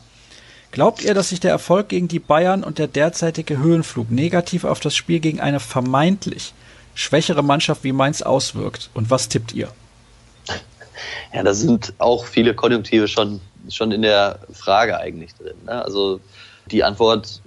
Glaubt 0.72 1.04
ihr, 1.04 1.14
dass 1.14 1.30
sich 1.30 1.40
der 1.40 1.52
Erfolg 1.52 1.90
gegen 1.90 2.08
die 2.08 2.20
Bayern 2.20 2.64
und 2.64 2.80
der 2.80 2.88
derzeitige 2.88 3.60
Höhenflug 3.60 4.10
negativ 4.10 4.64
auf 4.64 4.80
das 4.80 4.96
Spiel 4.96 5.20
gegen 5.20 5.40
eine 5.40 5.60
vermeintlich 5.60 6.54
schwächere 6.96 7.44
Mannschaft 7.44 7.84
wie 7.84 7.92
Mainz 7.92 8.22
auswirkt? 8.22 8.90
Und 8.94 9.10
was 9.10 9.30
tippt 9.30 9.54
ihr? 9.54 9.70
Ja, 11.34 11.44
da 11.44 11.54
sind 11.54 11.94
auch 11.98 12.26
viele 12.26 12.54
Konjunktive 12.54 13.08
schon, 13.08 13.42
schon 13.70 13.92
in 13.92 14.04
der 14.04 14.40
Frage 14.52 14.98
eigentlich 14.98 15.34
drin. 15.36 15.56
Ne? 15.66 15.84
Also 15.84 16.20
die 16.70 16.84
Antwort 16.84 17.42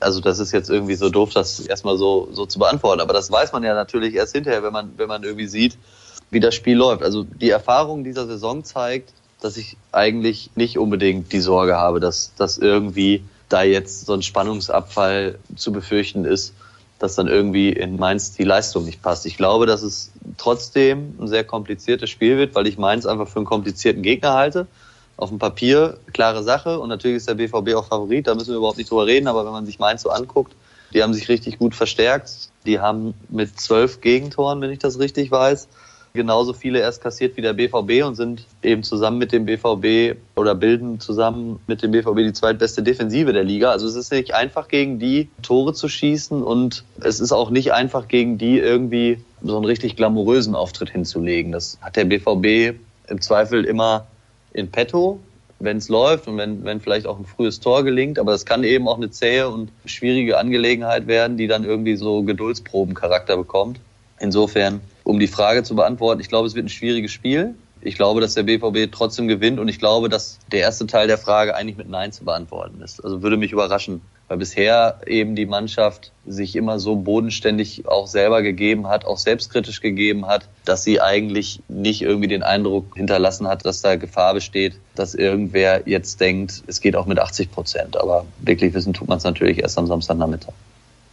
also 0.00 0.20
das 0.20 0.38
ist 0.38 0.52
jetzt 0.52 0.70
irgendwie 0.70 0.94
so 0.94 1.10
doof, 1.10 1.30
das 1.34 1.60
erstmal 1.60 1.96
so, 1.96 2.28
so 2.32 2.46
zu 2.46 2.58
beantworten. 2.58 3.00
Aber 3.00 3.12
das 3.12 3.30
weiß 3.30 3.52
man 3.52 3.64
ja 3.64 3.74
natürlich 3.74 4.14
erst 4.14 4.34
hinterher, 4.34 4.62
wenn 4.62 4.72
man, 4.72 4.92
wenn 4.96 5.08
man 5.08 5.24
irgendwie 5.24 5.46
sieht, 5.46 5.76
wie 6.30 6.40
das 6.40 6.54
Spiel 6.54 6.76
läuft. 6.76 7.02
Also 7.02 7.24
die 7.24 7.50
Erfahrung 7.50 8.04
dieser 8.04 8.26
Saison 8.26 8.64
zeigt, 8.64 9.12
dass 9.40 9.56
ich 9.56 9.76
eigentlich 9.92 10.50
nicht 10.54 10.78
unbedingt 10.78 11.32
die 11.32 11.40
Sorge 11.40 11.76
habe, 11.76 12.00
dass, 12.00 12.32
dass 12.36 12.58
irgendwie 12.58 13.24
da 13.48 13.62
jetzt 13.62 14.06
so 14.06 14.12
ein 14.12 14.22
Spannungsabfall 14.22 15.38
zu 15.56 15.72
befürchten 15.72 16.24
ist, 16.24 16.54
dass 16.98 17.14
dann 17.14 17.28
irgendwie 17.28 17.70
in 17.70 17.96
Mainz 17.96 18.32
die 18.32 18.44
Leistung 18.44 18.84
nicht 18.84 19.02
passt. 19.02 19.24
Ich 19.26 19.36
glaube, 19.36 19.66
dass 19.66 19.82
es 19.82 20.10
trotzdem 20.36 21.14
ein 21.20 21.28
sehr 21.28 21.44
kompliziertes 21.44 22.10
Spiel 22.10 22.36
wird, 22.36 22.54
weil 22.54 22.66
ich 22.66 22.76
Mainz 22.76 23.06
einfach 23.06 23.28
für 23.28 23.36
einen 23.36 23.46
komplizierten 23.46 24.02
Gegner 24.02 24.34
halte 24.34 24.66
auf 25.18 25.28
dem 25.28 25.38
Papier 25.38 25.98
klare 26.12 26.42
Sache 26.42 26.80
und 26.80 26.88
natürlich 26.88 27.18
ist 27.18 27.28
der 27.28 27.34
BVB 27.34 27.74
auch 27.74 27.86
Favorit, 27.86 28.26
da 28.26 28.34
müssen 28.34 28.50
wir 28.50 28.56
überhaupt 28.56 28.78
nicht 28.78 28.90
drüber 28.90 29.06
reden, 29.06 29.26
aber 29.26 29.44
wenn 29.44 29.52
man 29.52 29.66
sich 29.66 29.78
Mainz 29.78 30.02
so 30.02 30.10
anguckt, 30.10 30.54
die 30.94 31.02
haben 31.02 31.12
sich 31.12 31.28
richtig 31.28 31.58
gut 31.58 31.74
verstärkt. 31.74 32.30
Die 32.64 32.80
haben 32.80 33.14
mit 33.28 33.60
zwölf 33.60 34.00
Gegentoren, 34.00 34.60
wenn 34.60 34.70
ich 34.70 34.78
das 34.78 34.98
richtig 34.98 35.30
weiß, 35.30 35.68
genauso 36.14 36.52
viele 36.52 36.80
erst 36.80 37.02
kassiert 37.02 37.36
wie 37.36 37.42
der 37.42 37.52
BVB 37.52 38.04
und 38.04 38.14
sind 38.14 38.44
eben 38.62 38.82
zusammen 38.82 39.18
mit 39.18 39.32
dem 39.32 39.44
BVB 39.44 40.18
oder 40.36 40.54
bilden 40.54 41.00
zusammen 41.00 41.60
mit 41.66 41.82
dem 41.82 41.90
BVB 41.90 42.16
die 42.18 42.32
zweitbeste 42.32 42.82
Defensive 42.82 43.32
der 43.32 43.44
Liga. 43.44 43.70
Also 43.70 43.86
es 43.86 43.94
ist 43.94 44.12
nicht 44.12 44.34
einfach 44.34 44.68
gegen 44.68 44.98
die 44.98 45.28
Tore 45.42 45.74
zu 45.74 45.88
schießen 45.88 46.42
und 46.42 46.84
es 47.00 47.20
ist 47.20 47.32
auch 47.32 47.50
nicht 47.50 47.72
einfach 47.72 48.08
gegen 48.08 48.38
die 48.38 48.58
irgendwie 48.58 49.22
so 49.42 49.56
einen 49.56 49.66
richtig 49.66 49.96
glamourösen 49.96 50.54
Auftritt 50.54 50.90
hinzulegen. 50.90 51.52
Das 51.52 51.78
hat 51.80 51.96
der 51.96 52.04
BVB 52.04 52.78
im 53.08 53.20
Zweifel 53.20 53.64
immer 53.64 54.06
in 54.52 54.70
petto, 54.70 55.20
wenn 55.60 55.78
es 55.78 55.88
läuft 55.88 56.28
und 56.28 56.36
wenn, 56.36 56.64
wenn 56.64 56.80
vielleicht 56.80 57.06
auch 57.06 57.18
ein 57.18 57.24
frühes 57.24 57.60
Tor 57.60 57.84
gelingt. 57.84 58.18
Aber 58.18 58.32
das 58.32 58.44
kann 58.46 58.64
eben 58.64 58.88
auch 58.88 58.96
eine 58.96 59.10
zähe 59.10 59.48
und 59.48 59.70
schwierige 59.84 60.38
Angelegenheit 60.38 61.06
werden, 61.06 61.36
die 61.36 61.46
dann 61.46 61.64
irgendwie 61.64 61.96
so 61.96 62.22
Geduldsprobencharakter 62.22 63.36
bekommt. 63.36 63.80
Insofern, 64.20 64.80
um 65.04 65.18
die 65.18 65.28
Frage 65.28 65.62
zu 65.62 65.76
beantworten, 65.76 66.20
ich 66.20 66.28
glaube, 66.28 66.46
es 66.46 66.54
wird 66.54 66.66
ein 66.66 66.70
schwieriges 66.70 67.12
Spiel. 67.12 67.54
Ich 67.80 67.96
glaube, 67.96 68.20
dass 68.20 68.34
der 68.34 68.42
BVB 68.42 68.90
trotzdem 68.90 69.28
gewinnt 69.28 69.60
und 69.60 69.68
ich 69.68 69.78
glaube, 69.78 70.08
dass 70.08 70.38
der 70.50 70.60
erste 70.60 70.86
Teil 70.86 71.06
der 71.06 71.18
Frage 71.18 71.54
eigentlich 71.54 71.76
mit 71.76 71.88
Nein 71.88 72.12
zu 72.12 72.24
beantworten 72.24 72.80
ist. 72.82 73.02
Also 73.04 73.22
würde 73.22 73.36
mich 73.36 73.52
überraschen, 73.52 74.00
weil 74.26 74.38
bisher 74.38 75.00
eben 75.06 75.36
die 75.36 75.46
Mannschaft 75.46 76.12
sich 76.26 76.56
immer 76.56 76.78
so 76.78 76.96
bodenständig 76.96 77.88
auch 77.88 78.06
selber 78.06 78.42
gegeben 78.42 78.88
hat, 78.88 79.04
auch 79.04 79.18
selbstkritisch 79.18 79.80
gegeben 79.80 80.26
hat, 80.26 80.48
dass 80.64 80.84
sie 80.84 81.00
eigentlich 81.00 81.60
nicht 81.68 82.02
irgendwie 82.02 82.28
den 82.28 82.42
Eindruck 82.42 82.94
hinterlassen 82.94 83.46
hat, 83.46 83.64
dass 83.64 83.80
da 83.80 83.96
Gefahr 83.96 84.34
besteht, 84.34 84.74
dass 84.94 85.14
irgendwer 85.14 85.88
jetzt 85.88 86.20
denkt, 86.20 86.62
es 86.66 86.80
geht 86.80 86.96
auch 86.96 87.06
mit 87.06 87.18
80 87.18 87.50
Prozent. 87.52 87.96
Aber 87.96 88.26
wirklich 88.40 88.74
wissen 88.74 88.92
tut 88.92 89.08
man 89.08 89.18
es 89.18 89.24
natürlich 89.24 89.60
erst 89.60 89.78
am 89.78 89.86
Samstagnachmittag. 89.86 90.52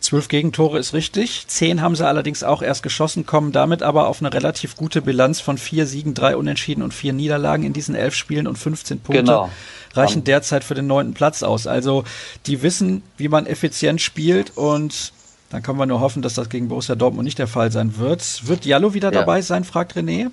Zwölf 0.06 0.28
Gegentore 0.28 0.78
ist 0.78 0.94
richtig. 0.94 1.46
Zehn 1.48 1.82
haben 1.82 1.96
sie 1.96 2.06
allerdings 2.06 2.44
auch 2.44 2.62
erst 2.62 2.84
geschossen, 2.84 3.26
kommen 3.26 3.52
damit 3.52 3.82
aber 3.82 4.08
auf 4.08 4.20
eine 4.20 4.32
relativ 4.32 4.76
gute 4.76 5.02
Bilanz 5.02 5.40
von 5.40 5.58
vier 5.58 5.88
Siegen, 5.88 6.14
drei 6.14 6.38
Unentschieden 6.38 6.84
und 6.84 6.94
vier 6.94 7.12
Niederlagen 7.12 7.64
in 7.64 7.74
diesen 7.74 7.96
elf 7.96 8.14
Spielen 8.14 8.46
und 8.46 8.56
15 8.56 9.00
Punkte 9.00 9.24
genau. 9.24 9.50
reichen 9.96 10.24
derzeit 10.24 10.64
für 10.64 10.76
den 10.76 10.86
neunten 10.86 11.16
Platz 11.16 11.42
aus. 11.42 11.66
Also 11.66 12.04
die 12.46 12.62
wissen, 12.62 13.02
wie 13.18 13.30
man 13.30 13.48
effizient 13.48 14.00
spielt 14.00 14.56
und 14.56 15.12
dann 15.50 15.64
können 15.64 15.80
wir 15.80 15.88
nur 15.88 16.02
hoffen, 16.02 16.22
dass 16.22 16.36
das 16.36 16.50
gegen 16.50 16.68
Borussia 16.68 16.94
Dortmund 16.94 17.26
nicht 17.26 17.40
der 17.40 17.48
Fall 17.48 17.72
sein 17.72 17.98
wird. 17.98 18.48
Wird 18.48 18.64
Jallo 18.64 18.94
wieder 18.94 19.12
ja. 19.12 19.22
dabei 19.22 19.42
sein, 19.42 19.64
fragt 19.64 19.96
René? 19.96 20.30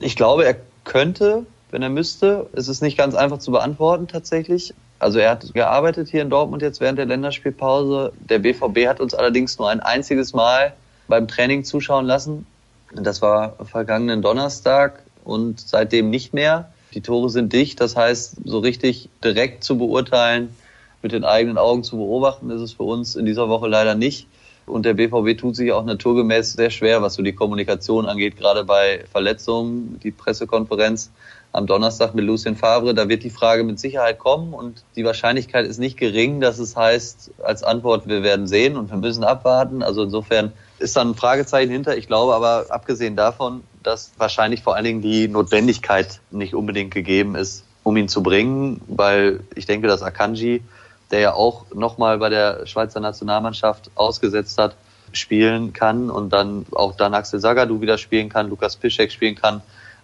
Ich 0.00 0.16
glaube, 0.16 0.44
er 0.44 0.56
könnte, 0.82 1.46
wenn 1.70 1.82
er 1.82 1.88
müsste. 1.88 2.46
Es 2.52 2.68
ist 2.68 2.82
nicht 2.82 2.98
ganz 2.98 3.14
einfach 3.14 3.38
zu 3.38 3.50
beantworten 3.50 4.08
tatsächlich. 4.08 4.74
Also 4.98 5.18
er 5.18 5.30
hat 5.30 5.54
gearbeitet 5.54 6.08
hier 6.08 6.22
in 6.22 6.30
Dortmund 6.30 6.62
jetzt 6.62 6.80
während 6.80 6.98
der 6.98 7.06
Länderspielpause. 7.06 8.12
Der 8.18 8.38
BVB 8.38 8.86
hat 8.86 9.00
uns 9.00 9.14
allerdings 9.14 9.58
nur 9.58 9.70
ein 9.70 9.80
einziges 9.80 10.34
Mal 10.34 10.74
beim 11.08 11.26
Training 11.26 11.64
zuschauen 11.64 12.06
lassen. 12.06 12.46
Das 12.94 13.22
war 13.22 13.56
vergangenen 13.64 14.20
Donnerstag 14.20 15.02
und 15.24 15.60
seitdem 15.60 16.10
nicht 16.10 16.34
mehr. 16.34 16.72
Die 16.92 17.00
Tore 17.02 17.30
sind 17.30 17.52
dicht, 17.52 17.80
das 17.80 17.96
heißt, 17.96 18.38
so 18.44 18.58
richtig 18.58 19.08
direkt 19.22 19.62
zu 19.62 19.78
beurteilen, 19.78 20.54
mit 21.02 21.12
den 21.12 21.24
eigenen 21.24 21.56
Augen 21.56 21.84
zu 21.84 21.96
beobachten, 21.96 22.50
ist 22.50 22.60
es 22.60 22.72
für 22.74 22.82
uns 22.82 23.16
in 23.16 23.24
dieser 23.24 23.48
Woche 23.48 23.68
leider 23.68 23.94
nicht. 23.94 24.26
Und 24.66 24.84
der 24.84 24.94
BVB 24.94 25.38
tut 25.38 25.56
sich 25.56 25.72
auch 25.72 25.84
naturgemäß 25.84 26.52
sehr 26.52 26.70
schwer, 26.70 27.00
was 27.02 27.14
so 27.14 27.22
die 27.22 27.32
Kommunikation 27.32 28.06
angeht, 28.06 28.36
gerade 28.36 28.64
bei 28.64 29.04
Verletzungen. 29.10 29.98
Die 30.02 30.10
Pressekonferenz 30.10 31.10
am 31.52 31.66
Donnerstag 31.66 32.14
mit 32.14 32.24
Lucien 32.24 32.56
Favre. 32.56 32.94
Da 32.94 33.08
wird 33.08 33.24
die 33.24 33.30
Frage 33.30 33.64
mit 33.64 33.80
Sicherheit 33.80 34.18
kommen 34.18 34.54
und 34.54 34.84
die 34.96 35.04
Wahrscheinlichkeit 35.04 35.66
ist 35.66 35.78
nicht 35.78 35.96
gering, 35.96 36.40
dass 36.40 36.58
es 36.58 36.76
heißt 36.76 37.32
als 37.42 37.62
Antwort, 37.62 38.06
wir 38.06 38.22
werden 38.22 38.46
sehen 38.46 38.76
und 38.76 38.90
wir 38.90 38.98
müssen 38.98 39.24
abwarten. 39.24 39.82
Also 39.82 40.04
insofern 40.04 40.52
ist 40.78 40.96
da 40.96 41.02
ein 41.02 41.14
Fragezeichen 41.14 41.70
hinter. 41.70 41.96
Ich 41.96 42.06
glaube 42.06 42.34
aber, 42.34 42.66
abgesehen 42.70 43.16
davon, 43.16 43.62
dass 43.82 44.12
wahrscheinlich 44.16 44.62
vor 44.62 44.76
allen 44.76 44.84
Dingen 44.84 45.02
die 45.02 45.26
Notwendigkeit 45.28 46.20
nicht 46.30 46.54
unbedingt 46.54 46.92
gegeben 46.92 47.34
ist, 47.34 47.64
um 47.82 47.96
ihn 47.96 48.08
zu 48.08 48.22
bringen, 48.22 48.80
weil 48.86 49.40
ich 49.54 49.66
denke, 49.66 49.88
dass 49.88 50.02
Akanji, 50.02 50.62
der 51.10 51.20
ja 51.20 51.32
auch 51.34 51.66
nochmal 51.74 52.18
bei 52.18 52.28
der 52.28 52.66
Schweizer 52.66 53.00
Nationalmannschaft 53.00 53.90
ausgesetzt 53.96 54.58
hat, 54.58 54.76
spielen 55.12 55.72
kann 55.72 56.08
und 56.08 56.32
dann 56.32 56.66
auch 56.70 56.94
dann 56.94 57.14
Axel 57.14 57.40
Sagadou 57.40 57.80
wieder 57.80 57.98
spielen 57.98 58.28
kann, 58.28 58.48
Lukas 58.48 58.76
Piszek 58.76 59.10
spielen 59.10 59.34
kann 59.34 59.60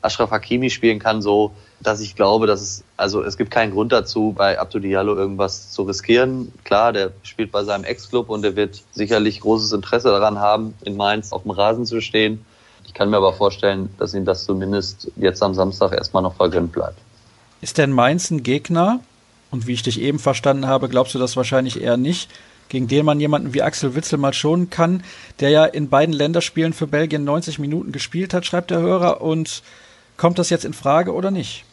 Ashraf 0.07 0.31
Hakimi 0.31 0.71
spielen 0.71 0.99
kann, 0.99 1.21
so 1.21 1.53
dass 1.81 2.01
ich 2.01 2.17
glaube, 2.17 2.47
dass 2.47 2.63
es, 2.63 2.85
also 2.97 3.23
es 3.23 3.37
gibt 3.37 3.51
keinen 3.51 3.73
Grund 3.73 3.93
dazu, 3.93 4.35
bei 4.37 4.59
Abdou 4.59 4.79
Diallo 4.79 5.15
irgendwas 5.15 5.71
zu 5.73 5.83
riskieren. 5.83 6.53
Klar, 6.65 6.93
der 6.93 7.13
spielt 7.23 7.53
bei 7.53 7.65
seinem 7.65 7.85
Ex-Club 7.85 8.31
und 8.31 8.43
der 8.43 8.57
wird 8.57 8.83
sicherlich 8.93 9.41
großes 9.41 9.73
Interesse 9.73 10.09
daran 10.09 10.39
haben, 10.39 10.75
in 10.85 10.97
Mainz 10.97 11.33
auf 11.33 11.43
dem 11.43 11.51
Rasen 11.51 11.85
zu 11.85 12.01
stehen. 12.01 12.45
Ich 12.87 12.95
kann 12.95 13.11
mir 13.11 13.19
aber 13.19 13.35
vorstellen, 13.35 13.91
dass 13.99 14.15
ihm 14.15 14.25
das 14.25 14.45
zumindest 14.45 15.11
jetzt 15.17 15.43
am 15.43 15.55
Samstag 15.55 15.93
erstmal 15.93 16.23
noch 16.23 16.37
vergönnt 16.37 16.73
bleibt. 16.73 16.99
Ist 17.61 17.79
denn 17.79 17.93
Mainz 17.93 18.31
ein 18.31 18.43
Gegner? 18.43 19.01
Und 19.51 19.67
wie 19.67 19.73
ich 19.73 19.83
dich 19.83 20.01
eben 20.01 20.19
verstanden 20.19 20.67
habe, 20.67 20.89
glaubst 20.89 21.15
du 21.15 21.19
das 21.19 21.37
wahrscheinlich 21.37 21.81
eher 21.81 21.97
nicht, 21.97 22.31
gegen 22.69 22.89
den 22.89 23.05
man 23.05 23.21
jemanden 23.21 23.55
wie 23.55 23.63
Axel 23.63 23.95
Witzel 23.95 24.19
mal 24.19 24.33
schonen 24.33 24.71
kann, 24.71 25.05
der 25.41 25.51
ja 25.51 25.65
in 25.65 25.89
beiden 25.89 26.15
Länderspielen 26.15 26.73
für 26.73 26.87
Belgien 26.87 27.25
90 27.25 27.59
Minuten 27.59 27.93
gespielt 27.93 28.35
hat, 28.35 28.45
schreibt 28.45 28.71
der 28.71 28.81
Hörer, 28.81 29.21
und 29.21 29.63
Kommt 30.17 30.39
das 30.39 30.51
jetzt 30.51 30.65
in 30.65 30.73
Frage 30.73 31.13
oder 31.13 31.31
nicht? 31.31 31.65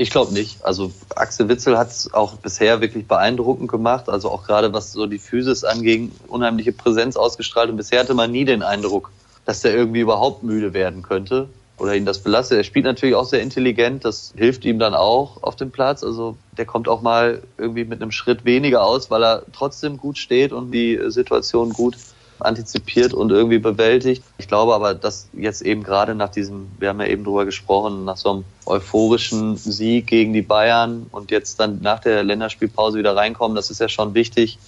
Ich 0.00 0.10
glaube 0.10 0.32
nicht. 0.32 0.64
Also 0.64 0.92
Axel 1.16 1.48
Witzel 1.48 1.76
hat 1.76 1.88
es 1.88 2.14
auch 2.14 2.36
bisher 2.36 2.80
wirklich 2.80 3.08
beeindruckend 3.08 3.68
gemacht. 3.68 4.08
Also 4.08 4.30
auch 4.30 4.46
gerade 4.46 4.72
was 4.72 4.92
so 4.92 5.06
die 5.06 5.18
Physis 5.18 5.64
anging, 5.64 6.12
unheimliche 6.28 6.72
Präsenz 6.72 7.16
ausgestrahlt. 7.16 7.68
Und 7.68 7.76
bisher 7.76 8.00
hatte 8.00 8.14
man 8.14 8.30
nie 8.30 8.44
den 8.44 8.62
Eindruck, 8.62 9.10
dass 9.44 9.60
der 9.60 9.74
irgendwie 9.74 10.00
überhaupt 10.00 10.44
müde 10.44 10.72
werden 10.72 11.02
könnte 11.02 11.48
oder 11.78 11.96
ihn 11.96 12.06
das 12.06 12.20
belastet. 12.20 12.58
Er 12.58 12.64
spielt 12.64 12.84
natürlich 12.84 13.16
auch 13.16 13.24
sehr 13.24 13.42
intelligent. 13.42 14.04
Das 14.04 14.32
hilft 14.36 14.64
ihm 14.64 14.78
dann 14.78 14.94
auch 14.94 15.42
auf 15.42 15.56
dem 15.56 15.72
Platz. 15.72 16.04
Also 16.04 16.36
der 16.56 16.64
kommt 16.64 16.88
auch 16.88 17.02
mal 17.02 17.42
irgendwie 17.58 17.84
mit 17.84 18.00
einem 18.00 18.12
Schritt 18.12 18.44
weniger 18.44 18.84
aus, 18.84 19.10
weil 19.10 19.24
er 19.24 19.42
trotzdem 19.52 19.96
gut 19.96 20.16
steht 20.16 20.52
und 20.52 20.70
die 20.70 21.00
Situation 21.08 21.70
gut 21.70 21.96
antizipiert 22.40 23.12
und 23.14 23.30
irgendwie 23.30 23.58
bewältigt. 23.58 24.22
Ich 24.38 24.48
glaube 24.48 24.74
aber, 24.74 24.94
dass 24.94 25.28
jetzt 25.32 25.62
eben 25.62 25.82
gerade 25.82 26.14
nach 26.14 26.30
diesem, 26.30 26.68
wir 26.78 26.88
haben 26.90 27.00
ja 27.00 27.06
eben 27.06 27.24
drüber 27.24 27.44
gesprochen, 27.44 28.04
nach 28.04 28.16
so 28.16 28.30
einem 28.30 28.44
euphorischen 28.66 29.56
Sieg 29.56 30.06
gegen 30.06 30.32
die 30.32 30.42
Bayern 30.42 31.06
und 31.10 31.30
jetzt 31.30 31.60
dann 31.60 31.80
nach 31.82 32.00
der 32.00 32.22
Länderspielpause 32.22 32.98
wieder 32.98 33.16
reinkommen, 33.16 33.54
das 33.54 33.70
ist 33.70 33.80
ja 33.80 33.88
schon 33.88 34.14
wichtig. 34.14 34.58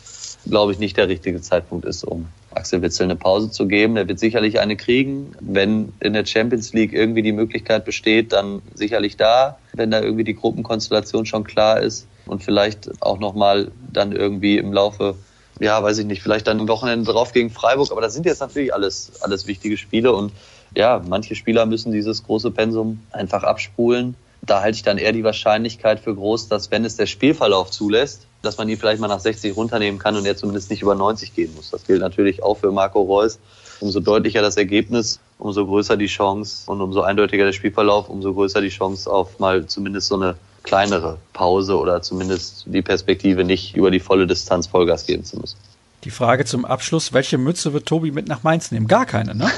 glaube 0.48 0.72
ich, 0.72 0.78
nicht 0.78 0.96
der 0.96 1.08
richtige 1.08 1.40
Zeitpunkt 1.42 1.84
ist, 1.84 2.02
um 2.02 2.26
Axel 2.52 2.82
Witzel 2.82 3.04
eine 3.04 3.16
Pause 3.16 3.50
zu 3.50 3.66
geben. 3.66 3.96
Er 3.96 4.08
wird 4.08 4.18
sicherlich 4.18 4.58
eine 4.58 4.76
kriegen. 4.76 5.32
Wenn 5.40 5.92
in 6.00 6.14
der 6.14 6.24
Champions 6.24 6.72
League 6.72 6.92
irgendwie 6.92 7.22
die 7.22 7.32
Möglichkeit 7.32 7.84
besteht, 7.84 8.32
dann 8.32 8.62
sicherlich 8.74 9.16
da, 9.16 9.58
wenn 9.74 9.90
da 9.90 10.00
irgendwie 10.00 10.24
die 10.24 10.34
Gruppenkonstellation 10.34 11.26
schon 11.26 11.44
klar 11.44 11.80
ist 11.80 12.06
und 12.26 12.42
vielleicht 12.42 13.02
auch 13.02 13.18
nochmal 13.18 13.70
dann 13.92 14.12
irgendwie 14.12 14.58
im 14.58 14.72
Laufe 14.72 15.16
ja, 15.60 15.82
weiß 15.82 15.98
ich 15.98 16.06
nicht, 16.06 16.22
vielleicht 16.22 16.46
dann 16.46 16.58
am 16.58 16.68
Wochenende 16.68 17.12
drauf 17.12 17.32
gegen 17.32 17.50
Freiburg, 17.50 17.92
aber 17.92 18.00
das 18.00 18.14
sind 18.14 18.26
jetzt 18.26 18.40
natürlich 18.40 18.74
alles, 18.74 19.12
alles 19.20 19.46
wichtige 19.46 19.76
Spiele 19.76 20.12
und 20.12 20.32
ja, 20.74 21.02
manche 21.06 21.34
Spieler 21.34 21.66
müssen 21.66 21.92
dieses 21.92 22.22
große 22.24 22.50
Pensum 22.50 23.00
einfach 23.12 23.42
abspulen. 23.42 24.14
Da 24.42 24.62
halte 24.62 24.76
ich 24.76 24.82
dann 24.82 24.96
eher 24.96 25.12
die 25.12 25.24
Wahrscheinlichkeit 25.24 26.00
für 26.00 26.14
groß, 26.14 26.48
dass 26.48 26.70
wenn 26.70 26.84
es 26.84 26.96
der 26.96 27.06
Spielverlauf 27.06 27.70
zulässt, 27.70 28.26
dass 28.40 28.56
man 28.56 28.68
ihn 28.70 28.78
vielleicht 28.78 29.00
mal 29.00 29.08
nach 29.08 29.20
60 29.20 29.54
runternehmen 29.54 29.98
kann 29.98 30.16
und 30.16 30.24
er 30.24 30.36
zumindest 30.36 30.70
nicht 30.70 30.80
über 30.80 30.94
90 30.94 31.34
gehen 31.34 31.54
muss. 31.54 31.70
Das 31.70 31.86
gilt 31.86 32.00
natürlich 32.00 32.42
auch 32.42 32.56
für 32.56 32.72
Marco 32.72 33.02
Reus. 33.02 33.38
Umso 33.80 34.00
deutlicher 34.00 34.40
das 34.40 34.56
Ergebnis, 34.56 35.20
umso 35.38 35.66
größer 35.66 35.96
die 35.96 36.06
Chance 36.06 36.70
und 36.70 36.80
umso 36.80 37.02
eindeutiger 37.02 37.44
der 37.44 37.52
Spielverlauf, 37.52 38.08
umso 38.08 38.32
größer 38.32 38.62
die 38.62 38.68
Chance 38.68 39.10
auf 39.10 39.38
mal 39.38 39.66
zumindest 39.66 40.08
so 40.08 40.14
eine 40.14 40.36
kleinere 40.62 41.18
Pause 41.32 41.78
oder 41.78 42.02
zumindest 42.02 42.64
die 42.66 42.82
Perspektive 42.82 43.44
nicht 43.44 43.76
über 43.76 43.90
die 43.90 44.00
volle 44.00 44.26
Distanz 44.26 44.66
Vollgas 44.66 45.06
geben 45.06 45.24
zu 45.24 45.38
müssen. 45.38 45.56
Die 46.04 46.10
Frage 46.10 46.44
zum 46.44 46.64
Abschluss, 46.64 47.12
welche 47.12 47.38
Mütze 47.38 47.72
wird 47.72 47.86
Tobi 47.86 48.10
mit 48.10 48.28
nach 48.28 48.42
Mainz 48.42 48.70
nehmen? 48.70 48.86
Gar 48.86 49.06
keine, 49.06 49.34
ne? 49.34 49.50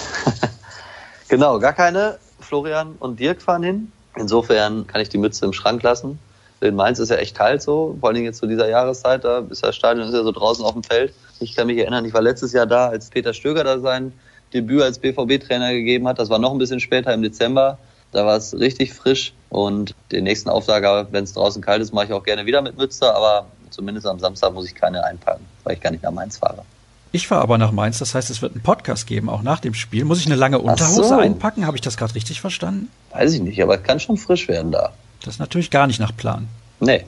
genau, 1.28 1.58
gar 1.58 1.72
keine. 1.72 2.18
Florian 2.40 2.96
und 2.98 3.20
Dirk 3.20 3.40
fahren 3.40 3.62
hin. 3.62 3.92
Insofern 4.16 4.86
kann 4.86 5.00
ich 5.00 5.08
die 5.08 5.18
Mütze 5.18 5.44
im 5.44 5.52
Schrank 5.52 5.82
lassen. 5.82 6.18
In 6.60 6.76
Mainz 6.76 6.98
ist 6.98 7.08
ja 7.08 7.16
echt 7.16 7.36
kalt 7.36 7.62
so, 7.62 7.96
vor 7.98 8.10
allem 8.10 8.22
jetzt 8.22 8.38
zu 8.38 8.46
dieser 8.46 8.68
Jahreszeit, 8.68 9.24
da 9.24 9.38
ist 9.50 9.64
das 9.64 9.74
Stadion 9.74 10.06
ist 10.06 10.14
ja 10.14 10.22
so 10.22 10.30
draußen 10.30 10.64
auf 10.64 10.74
dem 10.74 10.84
Feld. 10.84 11.12
Ich 11.40 11.56
kann 11.56 11.66
mich 11.66 11.78
erinnern, 11.78 12.04
ich 12.04 12.14
war 12.14 12.22
letztes 12.22 12.52
Jahr 12.52 12.66
da, 12.66 12.88
als 12.88 13.10
Peter 13.10 13.34
Stöger 13.34 13.64
da 13.64 13.80
sein 13.80 14.12
Debüt 14.52 14.82
als 14.82 14.98
BVB-Trainer 14.98 15.72
gegeben 15.72 16.06
hat. 16.06 16.18
Das 16.18 16.30
war 16.30 16.38
noch 16.38 16.52
ein 16.52 16.58
bisschen 16.58 16.78
später 16.78 17.12
im 17.14 17.22
Dezember. 17.22 17.78
Da 18.12 18.26
war 18.26 18.36
es 18.36 18.54
richtig 18.58 18.92
frisch 18.92 19.32
und 19.48 19.94
den 20.12 20.24
nächsten 20.24 20.50
Auftrag, 20.50 21.08
wenn 21.12 21.24
es 21.24 21.32
draußen 21.32 21.62
kalt 21.62 21.82
ist, 21.82 21.92
mache 21.92 22.06
ich 22.06 22.12
auch 22.12 22.22
gerne 22.22 22.46
wieder 22.46 22.60
mit 22.60 22.76
Mütze, 22.76 23.12
aber 23.14 23.46
zumindest 23.70 24.06
am 24.06 24.18
Samstag 24.18 24.52
muss 24.52 24.66
ich 24.66 24.74
keine 24.74 25.02
einpacken, 25.04 25.44
weil 25.64 25.74
ich 25.74 25.80
gar 25.80 25.90
nicht 25.90 26.02
nach 26.02 26.10
Mainz 26.10 26.36
fahre. 26.36 26.62
Ich 27.10 27.26
fahre 27.26 27.42
aber 27.42 27.58
nach 27.58 27.72
Mainz, 27.72 27.98
das 27.98 28.14
heißt, 28.14 28.30
es 28.30 28.40
wird 28.40 28.52
einen 28.52 28.62
Podcast 28.62 29.06
geben, 29.06 29.28
auch 29.28 29.42
nach 29.42 29.60
dem 29.60 29.74
Spiel. 29.74 30.04
Muss 30.04 30.20
ich 30.20 30.26
eine 30.26 30.34
lange 30.34 30.58
Unterhose 30.58 31.08
so. 31.08 31.18
einpacken? 31.18 31.66
Habe 31.66 31.76
ich 31.76 31.80
das 31.80 31.96
gerade 31.96 32.14
richtig 32.14 32.40
verstanden? 32.40 32.88
Weiß 33.12 33.32
ich 33.34 33.40
nicht, 33.40 33.62
aber 33.62 33.76
es 33.76 33.82
kann 33.82 34.00
schon 34.00 34.16
frisch 34.16 34.48
werden 34.48 34.72
da. 34.72 34.92
Das 35.22 35.34
ist 35.34 35.40
natürlich 35.40 35.70
gar 35.70 35.86
nicht 35.86 36.00
nach 36.00 36.14
Plan. 36.16 36.48
Nee. 36.80 37.04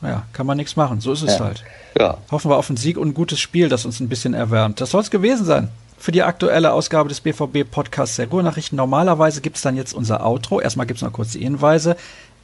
Naja, 0.00 0.24
kann 0.32 0.46
man 0.46 0.56
nichts 0.56 0.76
machen. 0.76 1.00
So 1.00 1.12
ist 1.12 1.22
es 1.22 1.38
ja. 1.38 1.44
halt. 1.44 1.64
Ja. 1.98 2.18
Hoffen 2.30 2.50
wir 2.50 2.56
auf 2.56 2.70
einen 2.70 2.76
Sieg 2.76 2.96
und 2.96 3.08
ein 3.08 3.14
gutes 3.14 3.38
Spiel, 3.40 3.68
das 3.68 3.84
uns 3.84 4.00
ein 4.00 4.08
bisschen 4.08 4.34
erwärmt. 4.34 4.80
Das 4.80 4.90
soll 4.90 5.00
es 5.00 5.10
gewesen 5.10 5.44
sein 5.44 5.68
für 6.04 6.12
die 6.12 6.22
aktuelle 6.22 6.74
Ausgabe 6.74 7.08
des 7.08 7.22
BVB 7.22 7.64
Podcasts 7.70 8.16
der 8.16 8.28
Ruhrnachrichten. 8.28 8.76
Normalerweise 8.76 9.40
gibt 9.40 9.56
es 9.56 9.62
dann 9.62 9.74
jetzt 9.74 9.94
unser 9.94 10.22
Outro. 10.26 10.60
Erstmal 10.60 10.86
gibt 10.86 10.98
es 10.98 11.02
noch 11.02 11.14
kurz 11.14 11.32
die 11.32 11.38
Hinweise. 11.38 11.96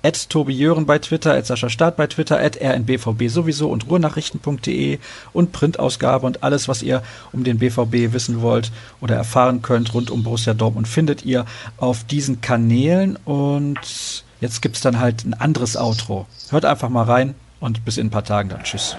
At 0.03 0.31
Tobi 0.31 0.55
Jören 0.55 0.87
bei 0.87 0.99
Twitter, 0.99 1.35
at 1.35 1.45
Sascha 1.45 1.69
Staat 1.69 1.99
bei 1.99 2.07
Twitter, 2.07 2.41
at 2.41 2.59
rnbvb 2.59 3.29
sowieso 3.29 3.69
und 3.69 3.91
ruhrnachrichten.de 3.91 4.99
und 5.35 5.53
Printausgabe 5.53 6.25
und 6.25 6.43
alles, 6.43 6.69
was 6.69 6.83
ihr 6.83 7.03
um 7.33 7.45
den 7.45 7.59
BVB 7.59 8.15
wissen 8.15 8.41
wollt 8.41 8.73
oder 9.03 9.17
erfahren 9.17 9.61
könnt 9.61 9.93
rund 9.93 10.11
um 10.11 10.23
Borussia 10.23 10.55
Dortmund, 10.55 10.89
findet 10.89 11.27
ihr 11.27 11.45
auf 11.77 12.05
diesen 12.05 12.41
Kanälen 12.41 13.19
und 13.27 14.25
jetzt 14.41 14.63
gibt 14.63 14.77
es 14.77 14.81
dann 14.81 15.01
halt 15.01 15.27
ein 15.27 15.35
anderes 15.35 15.77
Outro. 15.77 16.27
Hört 16.49 16.65
einfach 16.65 16.89
mal 16.89 17.05
rein 17.05 17.35
und 17.61 17.85
bis 17.85 17.99
in 17.99 18.07
ein 18.07 18.11
paar 18.11 18.25
Tagen 18.25 18.49
dann. 18.49 18.63
Tschüss. 18.63 18.97